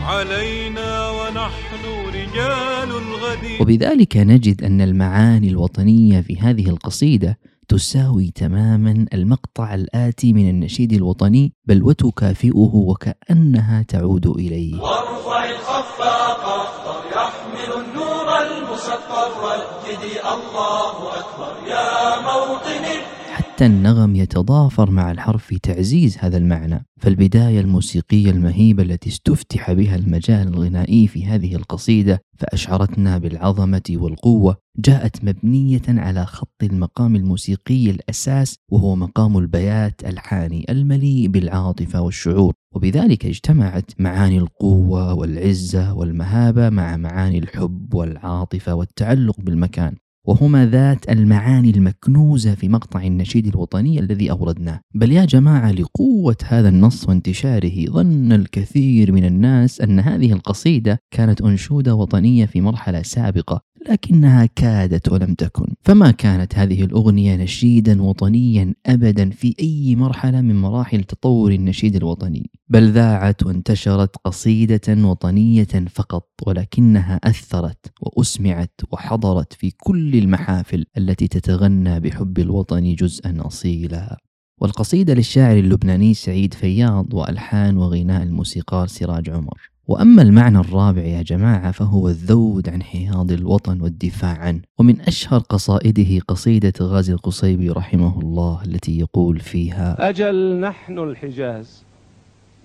علينا 0.04 1.07
ونحن 1.48 2.08
رجال 2.08 2.90
الغد 2.90 3.60
وبذلك 3.60 4.16
نجد 4.16 4.64
أن 4.64 4.80
المعاني 4.80 5.48
الوطنية 5.48 6.20
في 6.20 6.36
هذه 6.36 6.68
القصيدة 6.68 7.38
تساوي 7.68 8.30
تماما 8.34 9.06
المقطع 9.14 9.74
الآتي 9.74 10.32
من 10.32 10.50
النشيد 10.50 10.92
الوطني 10.92 11.52
بل 11.64 11.82
وتكافئه 11.82 12.72
وكأنها 12.74 13.82
تعود 13.82 14.26
إليه. 14.26 14.80
وارفع 14.82 15.50
الخفاق 15.50 16.40
واخطر 16.48 17.00
يحمل 17.16 17.84
النور 17.84 18.28
المسطر 18.42 19.28
رددي 19.44 20.20
الله 20.20 21.18
أكبر. 21.20 21.52
يا 21.70 22.20
موطني 22.20 23.17
حتى 23.58 23.66
النغم 23.66 24.16
يتضافر 24.16 24.90
مع 24.90 25.10
الحرف 25.10 25.44
في 25.44 25.58
تعزيز 25.58 26.18
هذا 26.20 26.36
المعنى. 26.36 26.86
فالبداية 27.00 27.60
الموسيقية 27.60 28.30
المهيبة 28.30 28.82
التي 28.82 29.08
استفتح 29.08 29.72
بها 29.72 29.96
المجال 29.96 30.48
الغنائي 30.48 31.06
في 31.06 31.26
هذه 31.26 31.54
القصيدة 31.54 32.22
فأشعرتنا 32.38 33.18
بالعظمة 33.18 33.82
والقوة 33.90 34.56
جاءت 34.76 35.24
مبنية 35.24 35.82
على 35.88 36.26
خط 36.26 36.62
المقام 36.62 37.16
الموسيقي 37.16 37.90
الأساس 37.90 38.56
وهو 38.72 38.96
مقام 38.96 39.38
البيات 39.38 40.04
الحاني 40.04 40.66
المليء 40.68 41.28
بالعاطفة 41.28 42.00
والشعور. 42.00 42.52
وبذلك 42.74 43.26
اجتمعت 43.26 43.90
معاني 43.98 44.38
القوة 44.38 45.14
والعزة 45.14 45.94
والمهابة 45.94 46.70
مع 46.70 46.96
معاني 46.96 47.38
الحب 47.38 47.94
والعاطفة 47.94 48.74
والتعلق 48.74 49.40
بالمكان. 49.40 49.94
وهما 50.28 50.66
ذات 50.66 51.10
المعاني 51.10 51.70
المكنوزة 51.70 52.54
في 52.54 52.68
مقطع 52.68 53.02
النشيد 53.02 53.46
الوطني 53.46 54.00
الذي 54.00 54.30
أوردناه. 54.30 54.80
بل 54.94 55.12
يا 55.12 55.24
جماعة 55.24 55.72
لقوة 55.72 56.36
هذا 56.44 56.68
النص 56.68 57.08
وانتشاره 57.08 57.86
ظن 57.86 58.32
الكثير 58.32 59.12
من 59.12 59.24
الناس 59.24 59.80
أن 59.80 60.00
هذه 60.00 60.32
القصيدة 60.32 60.98
كانت 61.10 61.42
أنشودة 61.42 61.94
وطنية 61.94 62.46
في 62.46 62.60
مرحلة 62.60 63.02
سابقة. 63.02 63.60
لكنها 63.90 64.46
كادت 64.46 65.08
ولم 65.12 65.34
تكن. 65.34 65.74
فما 65.82 66.10
كانت 66.10 66.54
هذه 66.54 66.84
الأغنية 66.84 67.36
نشيدا 67.36 68.02
وطنيا 68.02 68.74
أبدا 68.86 69.30
في 69.30 69.54
أي 69.60 69.96
مرحلة 69.96 70.40
من 70.40 70.60
مراحل 70.60 71.04
تطور 71.04 71.52
النشيد 71.52 71.96
الوطني. 71.96 72.50
بل 72.68 72.90
ذاعت 72.90 73.42
وانتشرت 73.42 74.16
قصيدة 74.16 75.08
وطنية 75.08 75.84
فقط 75.90 76.28
ولكنها 76.46 77.20
أثرت 77.24 77.92
وأسمعت 78.00 78.80
وحضرت 78.92 79.52
في 79.52 79.70
كل 79.70 80.14
المحافل 80.14 80.84
التي 80.98 81.28
تتغنى 81.28 82.00
بحب 82.00 82.38
الوطن 82.38 82.94
جزءا 82.94 83.34
أصيلا. 83.38 84.18
والقصيدة 84.60 85.14
للشاعر 85.14 85.56
اللبناني 85.56 86.14
سعيد 86.14 86.54
فياض 86.54 87.14
وألحان 87.14 87.76
وغناء 87.76 88.22
الموسيقار 88.22 88.86
سراج 88.86 89.30
عمر. 89.30 89.70
وأما 89.88 90.22
المعنى 90.22 90.58
الرابع 90.58 91.02
يا 91.02 91.22
جماعة 91.22 91.70
فهو 91.70 92.08
الذود 92.08 92.68
عن 92.68 92.82
حياض 92.82 93.32
الوطن 93.32 93.80
والدفاع 93.80 94.38
عنه 94.38 94.60
ومن 94.78 95.00
أشهر 95.00 95.40
قصائده 95.40 96.20
قصيدة 96.28 96.72
غازي 96.80 97.12
القصيبي 97.12 97.70
رحمه 97.70 98.20
الله 98.20 98.62
التي 98.64 98.98
يقول 98.98 99.40
فيها 99.40 100.08
أجل 100.08 100.60
نحن 100.60 100.98
الحجاز 100.98 101.84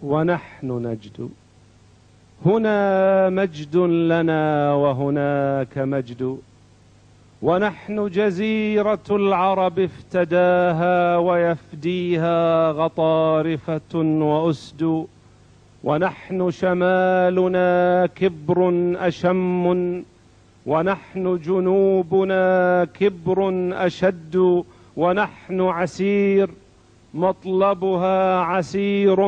ونحن 0.03 0.71
نجد 0.71 1.29
هنا 2.45 3.29
مجد 3.29 3.75
لنا 3.77 4.73
وهناك 4.73 5.77
مجد 5.77 6.37
ونحن 7.41 8.09
جزيرة 8.09 9.03
العرب 9.11 9.79
افتداها 9.79 11.17
ويفديها 11.17 12.71
غطارفة 12.71 13.95
وأسد. 13.95 15.05
ونحن 15.83 16.51
شمالنا 16.51 18.05
كبر 18.15 18.59
أشم 18.95 20.03
ونحن 20.65 21.39
جنوبنا 21.45 22.43
كبر 22.99 23.39
أشد 23.73 24.63
ونحن 24.97 25.61
عسير 25.61 26.49
مطلبها 27.13 28.39
عسير 28.39 29.19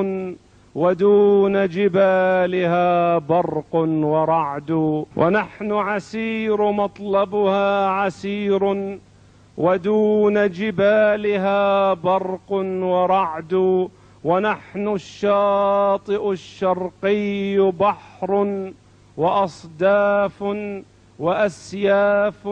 ودون 0.76 1.68
جبالها 1.68 3.18
برق 3.18 3.76
ورعد 4.14 4.72
ونحن 5.16 5.72
عسير 5.72 6.72
مطلبها 6.72 7.88
عسير 7.88 8.64
ودون 9.58 10.50
جبالها 10.50 11.94
برق 11.94 12.52
ورعد. 12.52 13.54
ونحن 14.25 14.88
الشاطئ 14.88 16.32
الشرقي 16.32 17.72
بحر 17.72 18.32
وأصداف 19.17 20.44
وأسياف 21.20 22.48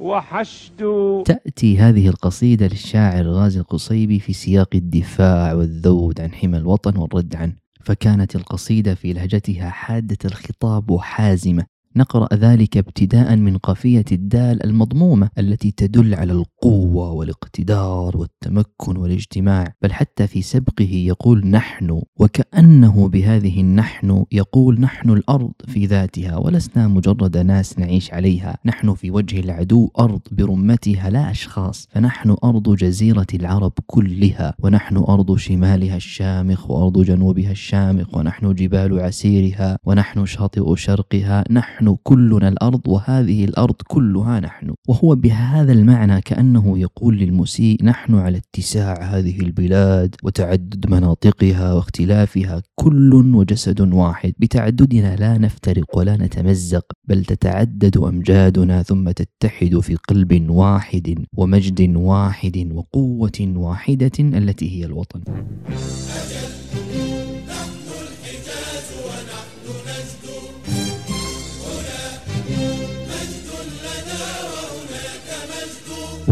وحشد. 0.00 0.82
تأتي 1.26 1.78
هذه 1.78 2.08
القصيدة 2.08 2.66
للشاعر 2.66 3.26
غازي 3.26 3.60
القصيبي 3.60 4.18
في 4.18 4.32
سياق 4.32 4.68
الدفاع 4.74 5.52
والذود 5.54 6.20
عن 6.20 6.32
حمى 6.32 6.58
الوطن 6.58 6.96
والرد 6.96 7.36
عنه 7.36 7.52
فكانت 7.84 8.36
القصيدة 8.36 8.94
في 8.94 9.12
لهجتها 9.12 9.70
حادة 9.70 10.18
الخطاب 10.24 10.90
وحازمة. 10.90 11.79
نقرأ 11.96 12.34
ذلك 12.34 12.76
ابتداء 12.76 13.36
من 13.36 13.56
قافية 13.56 14.04
الدال 14.12 14.64
المضمومة 14.64 15.28
التي 15.38 15.70
تدل 15.70 16.14
على 16.14 16.32
القوة 16.32 17.12
والاقتدار 17.12 18.16
والتمكن 18.16 18.96
والاجتماع 18.96 19.64
بل 19.82 19.92
حتى 19.92 20.26
في 20.26 20.42
سبقه 20.42 20.90
يقول 20.90 21.46
نحن 21.46 22.02
وكأنه 22.16 23.08
بهذه 23.08 23.60
النحن 23.60 24.24
يقول 24.32 24.80
نحن 24.80 25.10
الأرض 25.10 25.52
في 25.66 25.86
ذاتها 25.86 26.36
ولسنا 26.36 26.88
مجرد 26.88 27.36
ناس 27.36 27.78
نعيش 27.78 28.12
عليها. 28.12 28.58
نحن 28.64 28.94
في 28.94 29.10
وجه 29.10 29.40
العدو 29.40 29.90
أرض 29.98 30.20
برمتها 30.32 31.10
لا 31.10 31.30
أشخاص 31.30 31.88
فنحن 31.90 32.36
أرض 32.44 32.76
جزيرة 32.76 33.26
العرب 33.34 33.72
كلها 33.86 34.54
ونحن 34.58 34.96
أرض 34.96 35.36
شمالها 35.36 35.96
الشامخ 35.96 36.70
وأرض 36.70 37.02
جنوبها 37.02 37.50
الشامخ 37.50 38.14
ونحن 38.14 38.54
جبال 38.54 39.00
عسيرها 39.00 39.78
ونحن 39.84 40.26
شاطئ 40.26 40.74
شرقها 40.76 41.44
نحن 41.50 41.79
كلنا 42.02 42.48
الأرض 42.48 42.88
وهذه 42.88 43.44
الأرض 43.44 43.74
كلها 43.88 44.40
نحن. 44.40 44.74
وهو 44.88 45.14
بهذا 45.14 45.72
المعنى 45.72 46.20
كأنه 46.20 46.78
يقول 46.78 47.18
للمسيء 47.18 47.84
نحن 47.84 48.14
على 48.14 48.38
اتساع 48.38 49.02
هذه 49.02 49.40
البلاد 49.40 50.14
وتعدد 50.22 50.90
مناطقها 50.90 51.72
واختلافها 51.72 52.62
كل 52.74 53.14
وجسد 53.34 53.80
واحد. 53.80 54.32
بتعددنا 54.38 55.16
لا 55.16 55.38
نفترق 55.38 55.98
ولا 55.98 56.16
نتمزق 56.16 56.84
بل 57.08 57.24
تتعدد 57.24 57.96
أمجادنا 57.96 58.82
ثم 58.82 59.10
تتحد 59.10 59.78
في 59.78 59.94
قلب 59.94 60.50
واحد 60.50 61.24
ومجد 61.36 61.96
واحد 61.96 62.68
وقوة 62.72 63.38
واحدة 63.40 64.12
التي 64.18 64.80
هي 64.80 64.84
الوطن. 64.84 65.20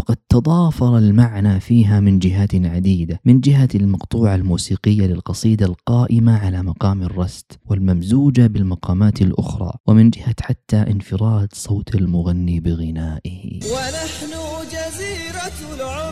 وقد 0.08 0.16
تضافر 0.28 0.98
المعنى 0.98 1.60
فيها 1.60 2.00
من 2.00 2.18
جهات 2.18 2.54
عديدة 2.54 3.20
من 3.24 3.40
جهة 3.40 3.68
المقطوعة 3.74 4.34
الموسيقية 4.34 5.06
للقصيدة 5.06 5.66
القائمة 5.66 6.38
على 6.38 6.62
مقام 6.62 7.02
الرست 7.02 7.58
والممزوجة 7.66 8.46
بالمقامات 8.46 9.22
الأخرى 9.22 9.72
ومن 9.86 10.10
جهة 10.10 10.34
حتى 10.40 10.76
انفراد 10.76 11.48
صوت 11.52 11.94
المغني 11.94 12.60
بغنائه. 12.60 13.60
ونحن 13.64 14.32
جزيرة 14.72 15.74
العرب 15.74 16.07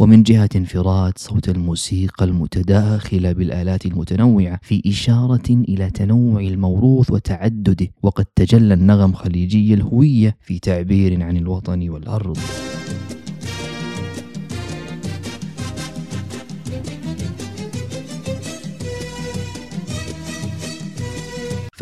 ومن 0.00 0.22
جهة 0.22 0.48
انفراد 0.56 1.12
صوت 1.16 1.48
الموسيقى 1.48 2.24
المتداخلة 2.24 3.32
بالآلات 3.32 3.86
المتنوعة 3.86 4.60
في 4.62 4.82
إشارة 4.86 5.48
إلى 5.50 5.90
تنوع 5.90 6.40
الموروث 6.40 7.10
وتعدده. 7.10 7.86
وقد 8.02 8.24
تجلى 8.24 8.74
النغم 8.74 9.12
خليجي 9.12 9.74
الهوية 9.74 10.36
في 10.40 10.58
تعبير 10.58 11.22
عن 11.22 11.36
الوطن 11.36 11.88
والأرض. 11.88 12.38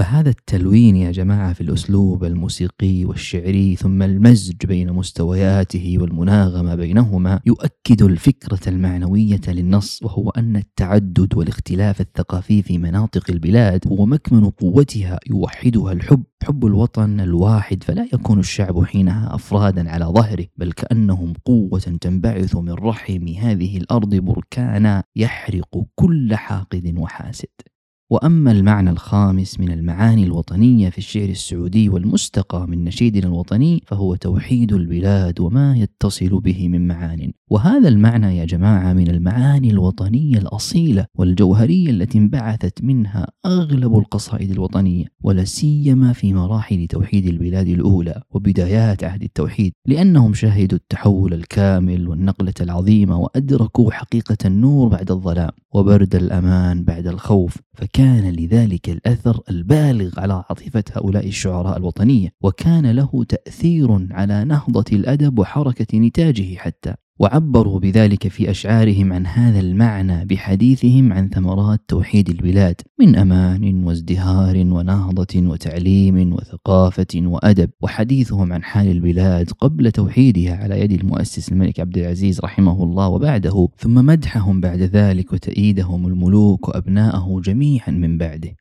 فهذا 0.08 0.30
التلوين 0.30 0.96
يا 0.96 1.10
جماعة 1.10 1.52
في 1.52 1.60
الأسلوب 1.60 2.24
الموسيقي 2.24 3.04
والشعري 3.04 3.76
ثم 3.76 4.02
المزج 4.02 4.66
بين 4.66 4.92
مستوياته 4.92 5.96
والمناغمة 6.00 6.74
بينهما 6.74 7.40
يؤكد 7.46 8.02
الفكرة 8.02 8.60
المعنوية 8.66 9.40
للنص 9.48 10.02
وهو 10.02 10.30
أن 10.30 10.56
التعدد 10.56 11.34
والاختلاف 11.34 12.00
الثقافي 12.00 12.62
في 12.62 12.78
مناطق 12.78 13.30
البلاد 13.30 13.88
هو 13.88 14.06
مكمن 14.06 14.50
قوتها 14.50 15.18
يوحدها 15.30 15.92
الحب. 15.92 16.24
حب 16.42 16.66
الوطن 16.66 17.20
الواحد 17.20 17.82
فلا 17.82 18.08
يكون 18.12 18.38
الشعب 18.38 18.84
حينها 18.84 19.34
أفرادا 19.34 19.90
على 19.90 20.04
ظهره 20.04 20.46
بل 20.56 20.72
كأنهم 20.72 21.32
قوة 21.44 21.98
تنبعث 22.00 22.56
من 22.56 22.72
رحم 22.72 23.28
هذه 23.28 23.76
الأرض 23.76 24.14
بركانا 24.14 25.04
يحرق 25.16 25.84
كل 25.94 26.34
حاقد 26.34 26.94
وحاسد. 26.98 27.77
وأما 28.10 28.52
المعنى 28.52 28.90
الخامس 28.90 29.60
من 29.60 29.70
المعاني 29.70 30.24
الوطنية 30.24 30.90
في 30.90 30.98
الشعر 30.98 31.28
السعودي 31.28 31.88
والمستقى 31.88 32.66
من 32.68 32.84
نشيدنا 32.84 33.26
الوطني 33.26 33.82
فهو 33.86 34.14
توحيد 34.14 34.72
البلاد 34.72 35.40
وما 35.40 35.76
يتصل 35.76 36.40
به 36.40 36.68
من 36.68 36.88
معان. 36.88 37.32
وهذا 37.50 37.88
المعنى 37.88 38.36
يا 38.36 38.44
جماعة 38.44 38.92
من 38.92 39.08
المعاني 39.08 39.70
الوطنية 39.70 40.38
الأصيلة 40.38 41.06
والجوهرية 41.14 41.90
التي 41.90 42.18
انبعثت 42.18 42.84
منها 42.84 43.26
أغلب 43.46 43.98
القصائد 43.98 44.50
الوطنية 44.50 45.04
ولا 45.22 45.44
سيما 45.44 46.12
في 46.12 46.34
مراحل 46.34 46.86
توحيد 46.86 47.26
البلاد 47.26 47.68
الأولى 47.68 48.22
وبدايات 48.30 49.04
عهد 49.04 49.22
التوحيد 49.22 49.72
لأنهم 49.86 50.34
شهدوا 50.34 50.78
التحول 50.78 51.34
الكامل 51.34 52.08
والنقلة 52.08 52.54
العظيمة 52.60 53.18
وأدركوا 53.18 53.92
حقيقة 53.92 54.36
النور 54.44 54.88
بعد 54.88 55.10
الظلام 55.10 55.50
وبرد 55.74 56.14
الأمان 56.14 56.84
بعد 56.84 57.06
الخوف. 57.06 57.56
فكان 57.74 57.97
لذلك 58.00 58.88
الأثر 58.88 59.40
البالغ 59.50 60.20
على 60.20 60.32
عاطفة 60.32 60.84
هؤلاء 60.92 61.26
الشعراء 61.26 61.76
الوطنية 61.76 62.28
وكان 62.40 62.90
له 62.90 63.24
تأثير 63.28 64.06
على 64.10 64.44
نهضة 64.44 64.84
الأدب 64.92 65.38
وحركة 65.38 65.98
نتاجه 65.98 66.56
حتى. 66.56 66.94
وعبروا 67.18 67.80
بذلك 67.80 68.28
في 68.28 68.50
أشعارهم 68.50 69.12
عن 69.12 69.26
هذا 69.26 69.60
المعنى 69.60 70.24
بحديثهم 70.24 71.12
عن 71.12 71.28
ثمرات 71.28 71.80
توحيد 71.88 72.28
البلاد 72.28 72.80
من 73.00 73.16
أمان 73.16 73.84
وازدهار 73.84 74.56
ونهضة 74.56 75.48
وتعليم 75.48 76.32
وثقافة 76.32 77.06
وأدب. 77.16 77.70
وحديثهم 77.80 78.52
عن 78.52 78.62
حال 78.62 78.90
البلاد 78.90 79.50
قبل 79.50 79.92
توحيدها 79.92 80.56
على 80.56 80.80
يد 80.80 80.92
المؤسس 80.92 81.52
الملك 81.52 81.80
عبد 81.80 81.98
العزيز 81.98 82.40
رحمه 82.40 82.82
الله 82.84 83.08
وبعده 83.08 83.68
ثم 83.76 83.94
مدحهم 83.94 84.60
بعد 84.60 84.78
ذلك 84.78 85.32
وتأييدهم 85.32 86.06
الملوك 86.06 86.68
وأبناءه 86.68 87.40
جميعا 87.44 87.90
من 87.90 88.18
بعده. 88.18 88.57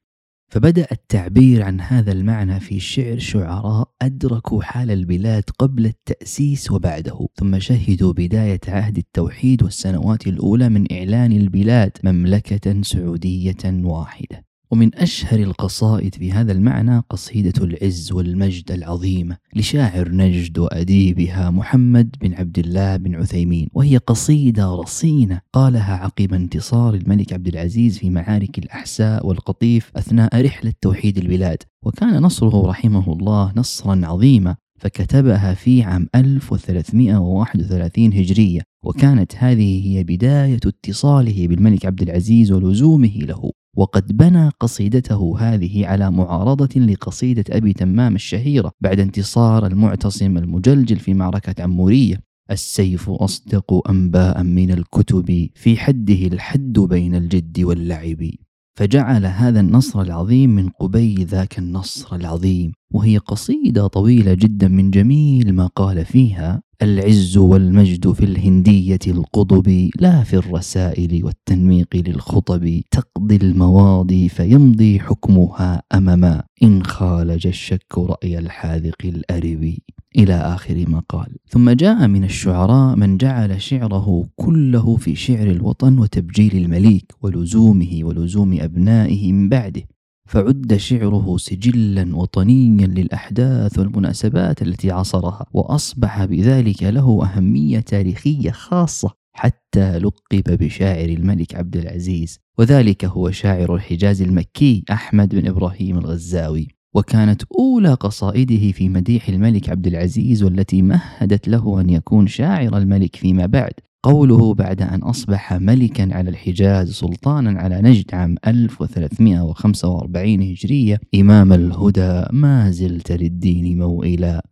فبدأ 0.50 0.88
التعبير 0.92 1.64
عن 1.64 1.82
هذا 1.82 2.12
المعنى 2.12 2.60
في 2.60 2.80
شعر 2.80 3.18
شعراء 3.20 3.92
أدركوا 4.02 4.64
حال 4.64 4.92
البلاد 4.92 5.44
قبل 5.60 5.86
التأسيس 5.86 6.72
وبعده 6.72 7.28
ثم 7.36 7.60
شهدوا 7.60 8.14
بداية 8.14 8.60
عهد 8.68 8.98
التوحيد 8.98 9.64
والسنوات 9.64 10.28
الأولى 10.28 10.70
من 10.70 10.94
إعلان 10.94 11.32
البلاد 11.32 11.92
مملكة 12.04 12.82
سعودية 12.82 13.64
واحدة. 13.66 14.47
ومن 14.72 14.96
أشهر 14.96 15.40
القصائد 15.40 16.16
في 16.16 16.32
هذا 16.32 16.52
المعنى 16.52 17.04
قصيدة 17.10 17.64
العز 17.64 18.12
والمجد 18.12 18.72
العظيمة 18.72 19.38
لشاعر 19.56 20.10
نجد 20.10 20.60
وأديبها 20.60 21.50
محمد 21.50 22.16
بن 22.22 22.34
عبد 22.34 22.60
الله 22.60 22.96
بن 22.98 23.16
عثيمين 23.16 23.68
وهي 23.74 23.98
قصيدة 23.98 24.76
رصينة 24.76 25.42
قالها 25.54 25.96
عقب 25.96 26.34
انتصار 26.34 26.94
الملك 26.94 27.34
عبد 27.34 27.48
العزيز 27.48 27.98
في 27.98 28.10
معارك 28.10 28.58
الأحساء 28.58 29.28
والقطيف 29.28 29.92
أثناء 29.96 30.42
رحلة 30.46 30.74
توحيد 30.82 31.18
البلاد. 31.18 31.64
وكان 31.84 32.22
نصره 32.22 32.68
رحمه 32.68 33.14
الله 33.14 33.54
نصرا 33.56 34.02
عظيما 34.04 34.56
فكتبها 34.80 35.54
في 35.54 35.84
عام 35.84 36.08
1331 36.16 38.14
هجرية 38.14 38.62
وكانت 38.84 39.36
هذه 39.36 39.88
هي 39.88 40.04
بداية 40.04 40.60
اتصاله 40.66 41.48
بالملك 41.48 41.86
عبد 41.86 42.02
العزيز 42.02 42.52
ولزومه 42.52 43.18
له. 43.18 43.52
وقد 43.78 44.18
بنى 44.18 44.50
قصيدته 44.60 45.36
هذه 45.40 45.88
على 45.88 46.12
معارضة 46.12 46.80
لقصيدة 46.80 47.44
أبي 47.50 47.74
تمام 47.74 48.16
الشهيرة 48.16 48.72
بعد 48.82 49.00
انتصار 49.00 49.68
المعتصم 49.68 50.38
المجلجل 50.38 51.00
في 51.00 51.14
معركة 51.14 51.64
عمورية. 51.64 52.20
السيف 52.52 53.10
أصدق 53.10 53.90
أنباء 53.90 54.44
من 54.44 54.72
الكتب 54.72 55.50
في 55.56 55.78
حده 55.78 56.28
الحد 56.28 56.80
بين 56.80 57.16
الجد 57.16 57.60
واللعب. 57.60 58.30
فجعل 58.78 59.26
هذا 59.26 59.60
النصر 59.60 60.02
العظيم 60.02 60.50
من 60.50 60.70
قبيل 60.70 61.26
ذاك 61.26 61.60
النصر 61.60 62.16
العظيم. 62.16 62.72
وهي 62.94 63.18
قصيدة 63.18 63.88
طويلة 63.88 64.34
جدا 64.34 64.68
من 64.68 64.92
جميل 64.92 65.54
ما 65.54 65.68
قال 65.68 66.06
فيها 66.06 66.62
العز 66.82 67.38
والمجد 67.38 68.12
في 68.12 68.26
الهندية 68.26 69.00
القضب 69.08 69.90
لا 70.00 70.24
في 70.24 70.34
الرسائل 70.34 71.26
والتنميق 71.26 71.88
للخطب. 71.96 72.82
تقضي 72.92 73.36
المواضي 73.36 74.30
فيمضي 74.30 75.00
حكمها 75.00 75.84
أمما. 75.94 76.44
إن 76.64 76.84
خالج 76.84 77.48
الشك 77.48 77.98
رأي 77.98 78.40
الحاذق 78.40 79.06
الأرب. 79.06 79.74
إلى 80.18 80.34
آخر 80.34 80.86
ما 80.88 81.00
قال. 81.10 81.28
ثم 81.50 81.70
جاء 81.70 82.08
من 82.08 82.24
الشعراء 82.24 82.96
من 82.96 83.18
جعل 83.18 83.62
شعره 83.62 84.28
كله 84.36 84.96
في 84.96 85.16
شعر 85.16 85.52
الوطن 85.52 86.00
وتبجيل 86.00 86.58
المليك 86.58 87.12
ولزومه 87.22 88.00
ولزوم 88.04 88.58
أبنائه 88.62 89.34
من 89.34 89.50
بعده. 89.50 89.84
فعد 90.28 90.78
شعره 90.78 91.38
سجلا 91.38 92.16
وطنيا 92.16 92.88
للأحداث 92.88 93.80
والمناسبات 93.80 94.62
التي 94.62 94.92
عصرها 94.92 95.46
وأصبح 95.54 96.26
بذلك 96.26 96.84
له 96.84 97.24
أهمية 97.26 97.80
تاريخية 97.80 98.52
خاصة 98.52 99.12
حتى 99.34 100.00
لقب 100.00 100.44
بشاعر 100.60 101.10
الملك 101.10 101.56
عبد 101.56 101.78
العزيز. 101.78 102.40
وذلك 102.58 103.06
هو 103.06 103.32
شاعر 103.32 103.76
الحجاز 103.76 104.22
المكي 104.22 104.84
أحمد 104.92 105.36
بن 105.36 105.48
إبراهيم 105.48 105.98
الغزاوي. 105.98 106.68
وكانت 106.94 107.44
أولى 107.60 107.94
قصائده 107.94 108.72
في 108.72 108.90
مديح 108.90 109.30
الملك 109.30 109.70
عبد 109.70 109.88
العزيز 109.88 110.44
والتي 110.44 110.82
مهدت 110.82 111.48
له 111.48 111.82
أن 111.82 111.90
يكون 111.90 112.28
شاعر 112.28 112.78
الملك 112.78 113.16
فيما 113.16 113.46
بعد. 113.46 113.74
قوله 114.04 114.54
بعد 114.54 114.82
أن 114.82 115.00
أصبح 115.04 115.54
ملكا 115.54 116.16
على 116.16 116.30
الحجاز 116.30 116.92
سلطانا 116.92 117.60
على 117.60 117.82
نجد 117.82 118.16
عام 118.16 118.36
1345 118.48 120.42
هجرية 120.42 121.00
إمام 121.16 121.54
الهدى 121.54 122.24
ما 122.32 122.72
زلت 122.72 123.12
للدين 123.12 123.78
موئلا. 123.78 124.46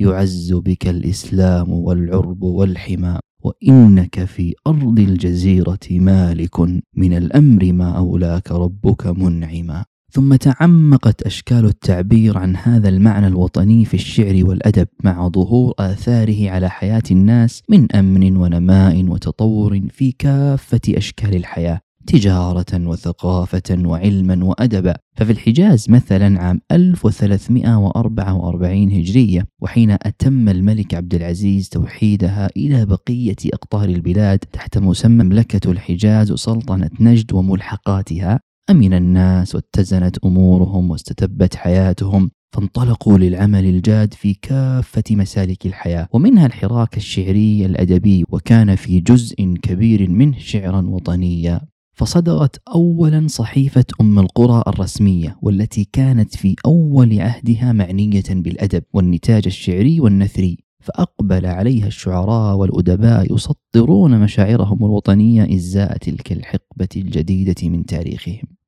يعز 0.00 0.52
بك 0.52 0.88
الإسلام 0.88 1.70
والعرب 1.70 2.42
والحمى 2.42 3.18
وإنك 3.44 4.24
في 4.24 4.54
أرض 4.66 4.98
الجزيرة 4.98 5.78
مالك. 5.90 6.60
من 6.96 7.12
الأمر 7.16 7.72
ما 7.72 7.98
أولاك 7.98 8.52
ربك 8.52 9.06
منعما. 9.06 9.84
ثم 10.12 10.34
تعمقت 10.34 11.22
أشكال 11.22 11.64
التعبير 11.64 12.38
عن 12.38 12.56
هذا 12.56 12.88
المعنى 12.88 13.26
الوطني 13.26 13.84
في 13.84 13.94
الشعر 13.94 14.40
والأدب 14.44 14.88
مع 15.04 15.28
ظهور 15.28 15.74
آثاره 15.78 16.50
على 16.50 16.70
حياة 16.70 17.02
الناس 17.10 17.62
من 17.68 17.92
أمن 17.92 18.36
ونماء 18.36 19.04
وتطور 19.04 19.80
في 19.90 20.12
كافة 20.12 20.80
أشكال 20.88 21.36
الحياة 21.36 21.80
تجارة 22.06 22.88
وثقافة 22.88 23.78
وعلما 23.84 24.44
وأدبا. 24.44 24.94
ففي 25.16 25.32
الحجاز 25.32 25.90
مثلا 25.90 26.42
عام 26.42 26.60
1344 26.72 28.90
هجرية 28.90 29.46
وحين 29.60 29.90
أتم 29.90 30.48
الملك 30.48 30.94
عبد 30.94 31.14
العزيز 31.14 31.68
توحيدها 31.68 32.48
إلى 32.56 32.86
بقية 32.86 33.36
أقطار 33.52 33.88
البلاد 33.88 34.38
تحت 34.38 34.78
مسمى 34.78 35.24
مملكة 35.24 35.70
الحجاز 35.70 36.32
وسلطنة 36.32 36.90
نجد 37.00 37.32
وملحقاتها 37.32 38.40
أمن 38.70 38.94
الناس 38.94 39.54
واتزنت 39.54 40.18
أمورهم 40.24 40.90
واستتبت 40.90 41.54
حياتهم 41.54 42.30
فانطلقوا 42.52 43.18
للعمل 43.18 43.64
الجاد 43.64 44.14
في 44.14 44.34
كافة 44.34 45.02
مسالك 45.10 45.66
الحياة 45.66 46.08
ومنها 46.12 46.46
الحراك 46.46 46.96
الشعري 46.96 47.66
الأدبي 47.66 48.24
وكان 48.28 48.74
في 48.74 49.00
جزء 49.00 49.54
كبير 49.62 50.10
منه 50.10 50.38
شعرا 50.38 50.86
وطنيا. 50.86 51.60
فصدرت 51.94 52.60
أولا 52.74 53.26
صحيفة 53.28 53.84
أم 54.00 54.18
القرى 54.18 54.62
الرسمية 54.66 55.36
والتي 55.42 55.88
كانت 55.92 56.36
في 56.36 56.56
أول 56.66 57.20
عهدها 57.20 57.72
معنية 57.72 58.22
بالأدب 58.30 58.82
والنتاج 58.92 59.42
الشعري 59.46 60.00
والنثري. 60.00 60.58
فأقبل 60.82 61.46
عليها 61.46 61.86
الشعراء 61.86 62.56
والأدباء 62.56 63.34
يسطرون 63.34 64.20
مشاعرهم 64.20 64.84
الوطنية 64.84 65.54
إزاء 65.56 65.96
تلك 65.96 66.32
الحقبة 66.32 66.88
الجديدة 66.96 67.68
من 67.68 67.86
تاريخهم. 67.86 68.61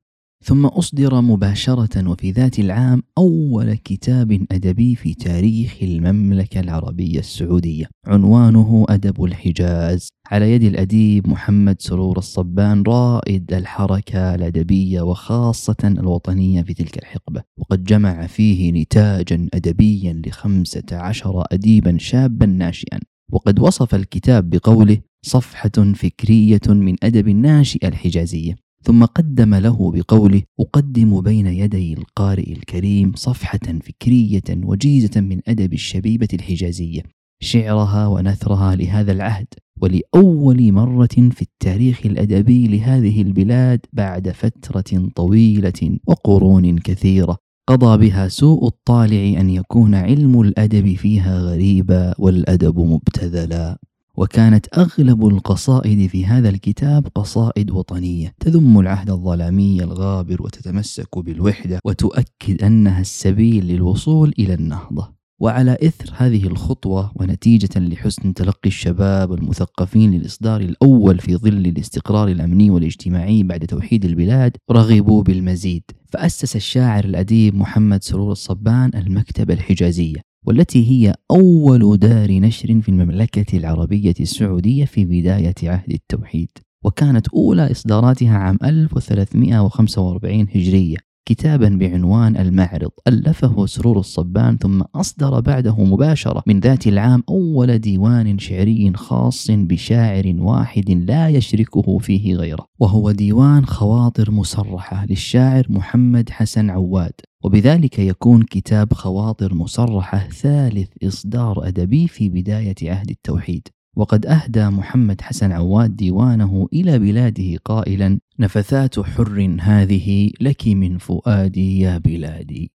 ثم 0.44 0.66
أصدر 0.66 1.20
مباشرة 1.20 2.08
وفي 2.08 2.30
ذات 2.30 2.58
العام 2.58 3.02
أول 3.18 3.74
كتاب 3.74 4.46
أدبي 4.52 4.94
في 4.94 5.14
تاريخ 5.14 5.76
المملكة 5.82 6.60
العربية 6.60 7.18
السعودية. 7.18 7.86
عنوانه 8.06 8.86
أدب 8.88 9.24
الحجاز. 9.24 10.08
على 10.30 10.52
يد 10.52 10.62
الأديب 10.62 11.28
محمد 11.28 11.80
سرور 11.80 12.18
الصبان 12.18 12.82
رائد 12.82 13.52
الحركة 13.52 14.34
الأدبية 14.34 15.00
وخاصة 15.00 15.76
الوطنية 15.84 16.62
في 16.62 16.74
تلك 16.74 16.98
الحقبة. 16.98 17.42
وقد 17.58 17.84
جمع 17.84 18.26
فيه 18.26 18.72
نتاجا 18.72 19.48
أدبيا 19.54 20.22
لخمسة 20.26 20.86
عشر 20.92 21.44
أديبا 21.52 21.98
شابا 21.98 22.46
ناشئا. 22.46 22.98
وقد 23.32 23.58
وصف 23.58 23.94
الكتاب 23.94 24.50
بقوله 24.50 24.98
صفحة 25.22 25.92
فكرية 25.94 26.60
من 26.68 26.96
أدب 27.02 27.28
الناشئة 27.28 27.88
الحجازية 27.88 28.63
ثم 28.84 29.04
قدم 29.04 29.54
له 29.54 29.92
بقوله 29.92 30.42
أقدم 30.60 31.20
بين 31.20 31.46
يدي 31.46 31.92
القارئ 31.92 32.52
الكريم 32.52 33.12
صفحة 33.14 33.78
فكرية 33.84 34.42
وجيزة 34.50 35.20
من 35.20 35.40
أدب 35.48 35.72
الشبيبة 35.72 36.28
الحجازية 36.32 37.02
شعرها 37.42 38.06
ونثرها 38.06 38.74
لهذا 38.74 39.12
العهد 39.12 39.46
ولأول 39.80 40.72
مرة 40.72 41.16
في 41.30 41.42
التاريخ 41.42 42.06
الأدبي 42.06 42.66
لهذه 42.68 43.22
البلاد 43.22 43.80
بعد 43.92 44.28
فترة 44.28 45.08
طويلة 45.16 45.98
وقرون 46.06 46.78
كثيرة. 46.78 47.36
قضى 47.68 48.08
بها 48.08 48.28
سوء 48.28 48.66
الطالع 48.66 49.40
أن 49.40 49.50
يكون 49.50 49.94
علم 49.94 50.40
الأدب 50.40 50.94
فيها 50.94 51.38
غريبا 51.38 52.14
والأدب 52.18 52.78
مبتذلا. 52.78 53.78
وكانت 54.16 54.66
أغلب 54.78 55.26
القصائد 55.26 56.10
في 56.10 56.26
هذا 56.26 56.48
الكتاب 56.48 57.06
قصائد 57.14 57.70
وطنية. 57.70 58.34
تذم 58.40 58.80
العهد 58.80 59.10
الظلامي 59.10 59.82
الغابر 59.82 60.42
وتتمسك 60.42 61.18
بالوحدة 61.18 61.80
وتؤكد 61.84 62.62
أنها 62.62 63.00
السبيل 63.00 63.66
للوصول 63.66 64.34
إلى 64.38 64.54
النهضة. 64.54 65.14
وعلى 65.40 65.72
إثر 65.82 66.12
هذه 66.16 66.46
الخطوة 66.46 67.12
ونتيجة 67.16 67.78
لحسن 67.80 68.34
تلقي 68.34 68.66
الشباب 68.66 69.30
والمثقفين 69.30 70.10
للإصدار 70.10 70.60
الأول 70.60 71.18
في 71.18 71.36
ظل 71.36 71.66
الاستقرار 71.66 72.28
الأمني 72.28 72.70
والاجتماعي 72.70 73.42
بعد 73.42 73.66
توحيد 73.66 74.04
البلاد 74.04 74.56
رغبوا 74.70 75.22
بالمزيد. 75.22 75.82
فأسس 76.12 76.56
الشاعر 76.56 77.04
الأديب 77.04 77.54
محمد 77.54 78.02
سرور 78.02 78.32
الصبان 78.32 78.90
المكتبة 78.94 79.54
الحجازية. 79.54 80.33
والتي 80.46 80.90
هي 80.90 81.14
أول 81.30 81.98
دار 81.98 82.32
نشر 82.32 82.80
في 82.80 82.88
المملكة 82.88 83.58
العربية 83.58 84.14
السعودية 84.20 84.84
في 84.84 85.04
بداية 85.04 85.54
عهد 85.62 85.92
التوحيد 85.92 86.50
وكانت 86.84 87.28
أولى 87.28 87.70
إصداراتها 87.70 88.38
عام 88.38 88.58
1345 88.62 90.40
هجرية 90.40 90.96
كتابا 91.26 91.68
بعنوان 91.68 92.36
المعرض. 92.36 92.90
ألفه 93.08 93.66
سرور 93.66 93.98
الصبان 93.98 94.56
ثم 94.56 94.82
أصدر 94.94 95.40
بعده 95.40 95.84
مباشرة 95.84 96.42
من 96.46 96.60
ذات 96.60 96.86
العام 96.86 97.22
أول 97.28 97.78
ديوان 97.78 98.38
شعري 98.38 98.92
خاص 98.94 99.50
بشاعر 99.50 100.34
واحد 100.38 100.90
لا 100.90 101.28
يشركه 101.28 101.98
فيه 101.98 102.36
غيره 102.36 102.66
وهو 102.80 103.10
ديوان 103.10 103.66
خواطر 103.66 104.30
مصرحة 104.30 105.06
للشاعر 105.06 105.66
محمد 105.68 106.30
حسن 106.30 106.70
عواد. 106.70 107.12
وبذلك 107.44 107.98
يكون 107.98 108.42
كتاب 108.42 108.92
خواطر 108.92 109.54
مصرحة 109.54 110.18
ثالث 110.18 110.88
إصدار 111.02 111.68
أدبي 111.68 112.08
في 112.08 112.28
بداية 112.28 112.74
عهد 112.82 113.10
التوحيد. 113.10 113.68
وقد 113.96 114.26
أهدى 114.26 114.66
محمد 114.68 115.20
حسن 115.20 115.52
عواد 115.52 115.96
ديوانه 115.96 116.68
إلى 116.72 116.98
بلاده 116.98 117.56
قائلا 117.64 118.18
نفثات 118.38 119.00
حر 119.00 119.56
هذه 119.60 120.30
لك 120.40 120.68
من 120.68 120.98
فؤادي 120.98 121.80
يا 121.80 121.98
بلادي. 121.98 122.72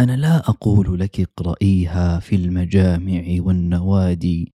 أنا 0.00 0.16
لا 0.16 0.36
أقول 0.36 1.00
لك 1.00 1.20
اقرئيها 1.20 2.18
في 2.18 2.36
المجامع 2.36 3.22
والنوادي 3.38 4.52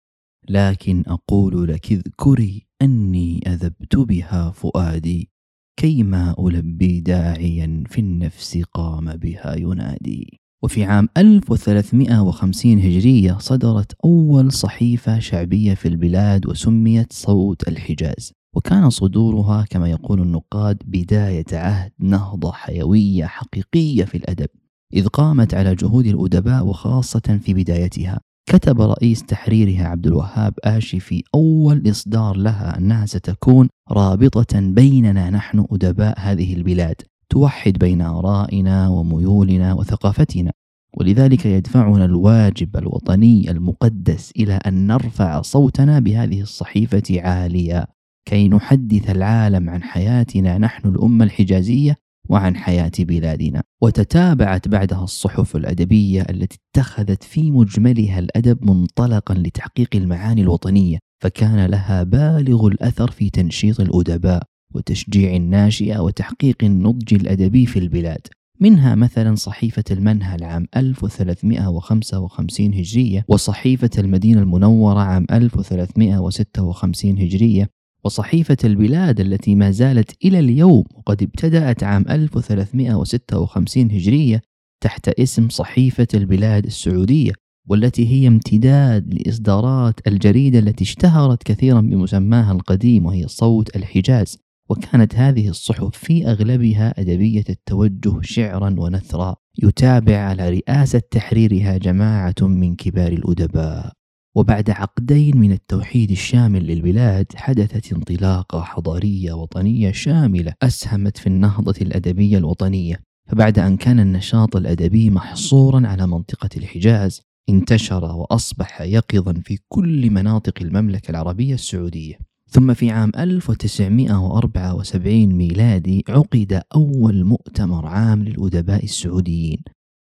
لكن 0.50 1.04
أقول 1.08 1.68
لك 1.68 1.92
اذكري 1.92 2.68
أني 2.82 3.42
أذبت 3.48 3.96
بها 3.96 4.52
فؤادي. 4.52 5.30
كيما 5.80 6.36
ألبي 6.40 7.00
داعيا 7.00 7.84
في 7.90 8.02
النفس 8.02 8.64
قام 8.74 9.16
بها 9.16 9.56
ينادي. 9.56 10.40
وفي 10.64 10.84
عام 10.84 11.10
1350 11.18 12.80
هجرية 12.80 13.38
صدرت 13.40 13.92
أول 14.06 14.52
صحيفة 14.52 15.20
شعبية 15.20 15.74
في 15.74 15.88
البلاد 15.88 16.48
وسميت 16.48 17.14
صوت 17.14 17.68
الحجاز. 17.68 18.34
وكان 18.56 18.90
صدورها 18.90 19.66
كما 19.70 19.90
يقول 19.90 20.22
النقاد 20.22 20.78
بداية 20.86 21.46
عهد 21.54 21.92
نهضة 22.00 22.52
حيوية 22.52 23.26
حقيقية 23.26 24.04
في 24.04 24.18
الأدب 24.18 24.48
إذ 24.94 25.08
قامت 25.08 25.54
على 25.54 25.76
جهود 25.76 26.06
الأدباء 26.06 26.66
وخاصة 26.66 27.40
في 27.44 27.54
بدايتها. 27.54 28.20
كتب 28.46 28.82
رئيس 28.82 29.24
تحريرها 29.24 29.88
عبد 29.88 30.08
الوهاب 30.08 30.54
آشي 30.64 31.00
في 31.00 31.24
أول 31.36 31.90
إصدار 31.90 32.38
لها 32.38 32.78
أنها 32.78 33.06
ستكون 33.06 33.70
رابطة 33.92 34.60
بيننا 34.60 35.30
نحن 35.30 35.66
أدباء 35.72 36.20
هذه 36.20 36.54
البلاد 36.54 36.96
توحد 37.30 37.74
بين 37.74 38.02
آرائنا 38.02 38.88
وميولنا 38.88 39.74
وثقافتنا 39.74 40.52
ولذلك 40.98 41.46
يدفعنا 41.46 42.06
الواجب 42.06 42.78
الوطني 42.78 43.52
المقدس 43.52 44.32
إلى 44.32 44.54
أن 44.54 44.88
نرفع 44.88 45.42
صوتنا 45.42 46.00
بهذه 46.00 46.42
الصحيفة 46.42 47.04
عاليا 47.22 47.88
كي 48.26 48.50
نحدث 48.50 49.10
العالم 49.10 49.70
عن 49.70 49.84
حياتنا 49.84 50.58
نحن 50.58 50.88
الأمة 50.88 51.26
الحجازية 51.26 51.96
وعن 52.30 52.56
حياة 52.56 52.92
بلادنا. 53.00 53.64
وتتابعت 53.82 54.68
بعدها 54.68 55.04
الصحف 55.04 55.56
الأدبية 55.56 56.22
التي 56.22 56.58
اتخذت 56.76 57.24
في 57.24 57.52
مجملها 57.52 58.20
الأدب 58.20 58.66
منطلقا 58.66 59.34
لتحقيق 59.34 59.90
المعاني 59.96 60.42
الوطنية 60.42 61.00
فكان 61.24 61.66
لها 61.66 62.04
بالغ 62.04 62.68
الأثر 62.68 63.12
في 63.12 63.30
تنشيط 63.30 63.80
الأدباء 63.80 64.44
وتشجيع 64.76 65.36
الناشئة 65.36 66.00
وتحقيق 66.00 66.58
النضج 66.64 67.14
الأدبي 67.14 67.66
في 67.66 67.80
البلاد. 67.80 68.28
منها 68.60 68.96
مثلا 68.96 69.36
صحيفة 69.36 69.84
المنهل 69.92 70.44
عام 70.44 70.68
1355 70.78 72.74
هجرية 72.74 73.26
وصحيفة 73.28 73.90
المدينة 73.98 74.42
المنورة 74.42 75.00
عام 75.00 75.26
1356 75.32 77.18
هجرية 77.18 77.70
وصحيفة 78.04 78.58
البلاد 78.64 79.20
التي 79.20 79.56
ما 79.56 79.72
زالت 79.72 80.26
إلى 80.26 80.40
اليوم 80.40 80.84
وقد 80.96 81.24
ابتدأت 81.24 81.84
عام 81.84 82.06
1356 82.10 83.92
هجرية 83.92 84.42
تحت 84.84 85.10
اسم 85.10 85.50
صحيفة 85.50 86.08
البلاد 86.14 86.66
السعودية 86.66 87.34
والتي 87.70 88.08
هي 88.08 88.28
امتداد 88.28 89.14
لإصدارات 89.14 90.08
الجريدة 90.08 90.60
التي 90.60 90.84
اشتهرت 90.84 91.44
كثيرا 91.44 91.82
بمسماها 91.82 92.52
القديم 92.52 93.06
وهي 93.06 93.28
صوت 93.28 93.76
الحجاز. 93.76 94.38
وكانت 94.70 95.16
هذه 95.16 95.50
الصحف 95.50 95.98
في 95.98 96.28
أغلبها 96.28 97.02
أدبية 97.02 97.44
التوجه 97.50 98.22
شعرا 98.22 98.76
ونثرا. 98.80 99.36
يتابع 99.64 100.18
على 100.18 100.50
رئاسة 100.50 101.02
تحريرها 101.12 101.78
جماعة 101.78 102.36
من 102.42 102.76
كبار 102.76 103.12
الأدباء. 103.12 103.94
وبعد 104.36 104.70
عقدين 104.70 105.38
من 105.38 105.52
التوحيد 105.52 106.12
الشامل 106.12 106.68
للبلاد 106.68 107.26
حدثت 107.36 107.94
انطلاقة 107.94 108.62
حضارية 108.62 109.34
وطنية 109.34 109.92
شاملة 109.92 110.54
أسهمت 110.62 111.18
في 111.18 111.28
النهضة 111.28 111.76
الأدبية 111.82 112.38
الوطنية. 112.38 113.00
فبعد 113.28 113.60
أن 113.60 113.78
كان 113.78 114.00
النشاط 114.00 114.56
الأدبي 114.56 115.10
محصورا 115.10 115.88
على 115.88 116.08
منطقة 116.08 116.50
الحجاز 116.58 117.22
انتشر 117.50 118.04
وأصبح 118.04 118.82
يقظا 118.82 119.34
في 119.34 119.60
كل 119.68 120.10
مناطق 120.10 120.54
المملكة 120.62 121.12
العربية 121.12 121.54
السعودية. 121.54 122.18
ثم 122.50 122.74
في 122.74 122.92
عام 122.92 123.12
1974 123.18 125.26
ميلادي 125.26 126.04
عقد 126.10 126.62
أول 126.76 127.24
مؤتمر 127.24 127.86
عام 127.86 128.24
للأدباء 128.24 128.84
السعوديين. 128.84 129.60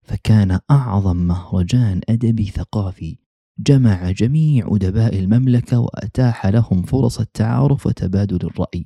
فكان 0.03 0.59
أعظم 0.71 1.17
مهرجان 1.17 2.01
أدبي 2.09 2.45
ثقافي 2.45 3.24
جمع 3.59 4.11
جميع 4.11 4.67
أدباء 4.71 5.19
المملكة 5.19 5.79
وأتاح 5.79 6.47
لهم 6.47 6.81
فرص 6.81 7.19
التعارف 7.19 7.87
وتبادل 7.87 8.35
الرأي. 8.47 8.85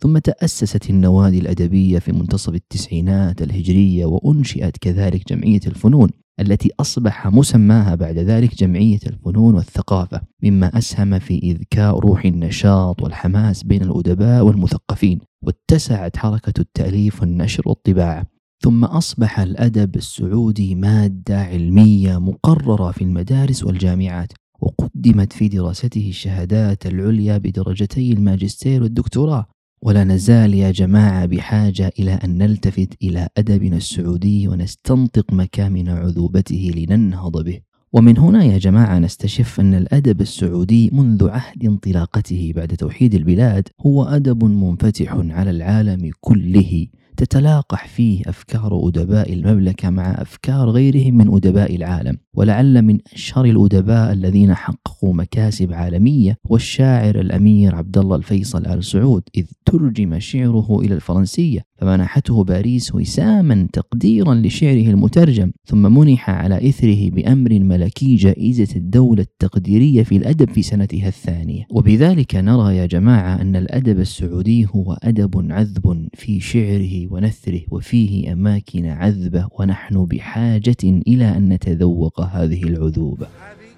ثم 0.00 0.18
تأسست 0.18 0.90
النوادي 0.90 1.38
الأدبية 1.38 1.98
في 1.98 2.12
منتصف 2.12 2.54
التسعينات 2.54 3.42
الهجرية 3.42 4.04
وأنشئت 4.04 4.76
كذلك 4.76 5.28
جمعية 5.28 5.60
الفنون 5.66 6.10
التي 6.40 6.70
أصبح 6.80 7.26
مسماها 7.26 7.94
بعد 7.94 8.18
ذلك 8.18 8.54
جمعية 8.54 9.00
الفنون 9.06 9.54
والثقافة 9.54 10.20
مما 10.42 10.78
أسهم 10.78 11.18
في 11.18 11.38
إذكاء 11.38 11.98
روح 11.98 12.24
النشاط 12.24 13.02
والحماس 13.02 13.62
بين 13.62 13.82
الأدباء 13.82 14.44
والمثقفين 14.44 15.20
واتسعت 15.42 16.16
حركة 16.16 16.60
التأليف 16.60 17.20
والنشر 17.20 17.62
والطباعة. 17.68 18.37
ثم 18.60 18.84
أصبح 18.84 19.40
الأدب 19.40 19.96
السعودي 19.96 20.74
مادة 20.74 21.40
علمية 21.40 22.18
مقررة 22.18 22.90
في 22.90 23.04
المدارس 23.04 23.64
والجامعات 23.64 24.32
وقدمت 24.60 25.32
في 25.32 25.48
دراسته 25.48 26.08
الشهادات 26.08 26.86
العليا 26.86 27.38
بدرجتي 27.38 28.12
الماجستير 28.12 28.82
والدكتوراه. 28.82 29.46
ولا 29.82 30.04
نزال 30.04 30.54
يا 30.54 30.70
جماعة 30.70 31.26
بحاجة 31.26 31.92
إلى 31.98 32.12
أن 32.12 32.38
نلتفت 32.38 32.94
إلى 33.02 33.28
أدبنا 33.38 33.76
السعودي 33.76 34.48
ونستنطق 34.48 35.32
مكامن 35.32 35.88
عذوبته 35.88 36.72
لننهض 36.76 37.44
به. 37.44 37.60
ومن 37.92 38.18
هنا 38.18 38.44
يا 38.44 38.58
جماعة 38.58 38.98
نستشف 38.98 39.60
أن 39.60 39.74
الأدب 39.74 40.20
السعودي 40.20 40.90
منذ 40.92 41.28
عهد 41.28 41.64
انطلاقته 41.64 42.52
بعد 42.56 42.68
توحيد 42.68 43.14
البلاد 43.14 43.68
هو 43.80 44.04
أدب 44.04 44.44
منفتح 44.44 45.12
على 45.12 45.50
العالم 45.50 46.10
كله. 46.20 46.86
تتلاقح 47.18 47.88
فيه 47.88 48.22
أفكار 48.26 48.88
أدباء 48.88 49.32
المملكة 49.32 49.90
مع 49.90 50.10
أفكار 50.10 50.70
غيرهم 50.70 51.16
من 51.16 51.34
أدباء 51.34 51.76
العالم. 51.76 52.18
ولعل 52.38 52.82
من 52.82 52.98
أشهر 53.14 53.44
الأدباء 53.44 54.12
الذين 54.12 54.54
حققوا 54.54 55.14
مكاسب 55.14 55.72
عالمية 55.72 56.38
والشاعر 56.44 57.20
الأمير 57.20 57.74
عبد 57.74 57.98
الله 57.98 58.16
الفيصل 58.16 58.66
آل 58.66 58.84
سعود 58.84 59.22
إذ 59.36 59.46
ترجم 59.64 60.18
شعره 60.18 60.80
إلى 60.80 60.94
الفرنسية 60.94 61.68
فمنحته 61.78 62.44
باريس 62.44 62.94
وساما 62.94 63.68
تقديرا 63.72 64.34
لشعره 64.34 64.90
المترجم 64.90 65.50
ثم 65.64 65.98
منح 65.98 66.30
على 66.30 66.68
إثره 66.68 67.10
بأمر 67.10 67.58
ملكي 67.58 68.14
جائزة 68.16 68.76
الدولة 68.76 69.22
التقديرية 69.22 70.02
في 70.02 70.16
الأدب 70.16 70.50
في 70.50 70.62
سنتها 70.62 71.08
الثانية. 71.08 71.64
وبذلك 71.70 72.34
نرى 72.34 72.76
يا 72.76 72.86
جماعة 72.86 73.42
أن 73.42 73.56
الأدب 73.56 74.00
السعودي 74.00 74.66
هو 74.74 74.98
أدب 75.02 75.52
عذب 75.52 76.08
في 76.14 76.40
شعره 76.40 77.12
ونثره 77.12 77.60
وفيه 77.70 78.32
أماكن 78.32 78.86
عذبة 78.86 79.48
ونحن 79.58 80.04
بحاجة 80.04 80.76
إلى 80.84 81.36
أن 81.36 81.48
نتذوق 81.48 82.27
هذه 82.32 82.62
العذوبة. 82.62 83.26
هذه 83.26 83.70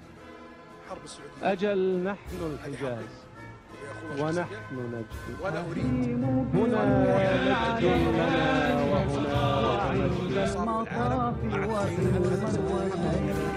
حرب 0.89 1.03
السعودية 1.03 1.51
أجل 1.51 2.03
نحن 2.03 2.39
الحجاز 2.53 3.09
ونحن 4.19 4.75
نجد. 4.93 5.05
هنا 6.53 6.81
مجد 7.71 7.83
لنا 7.83 8.83
وهنا 8.91 9.93
مجد 9.93 10.37
المطاف 10.37 11.35
وفي 11.43 12.01
المروى 12.01 13.50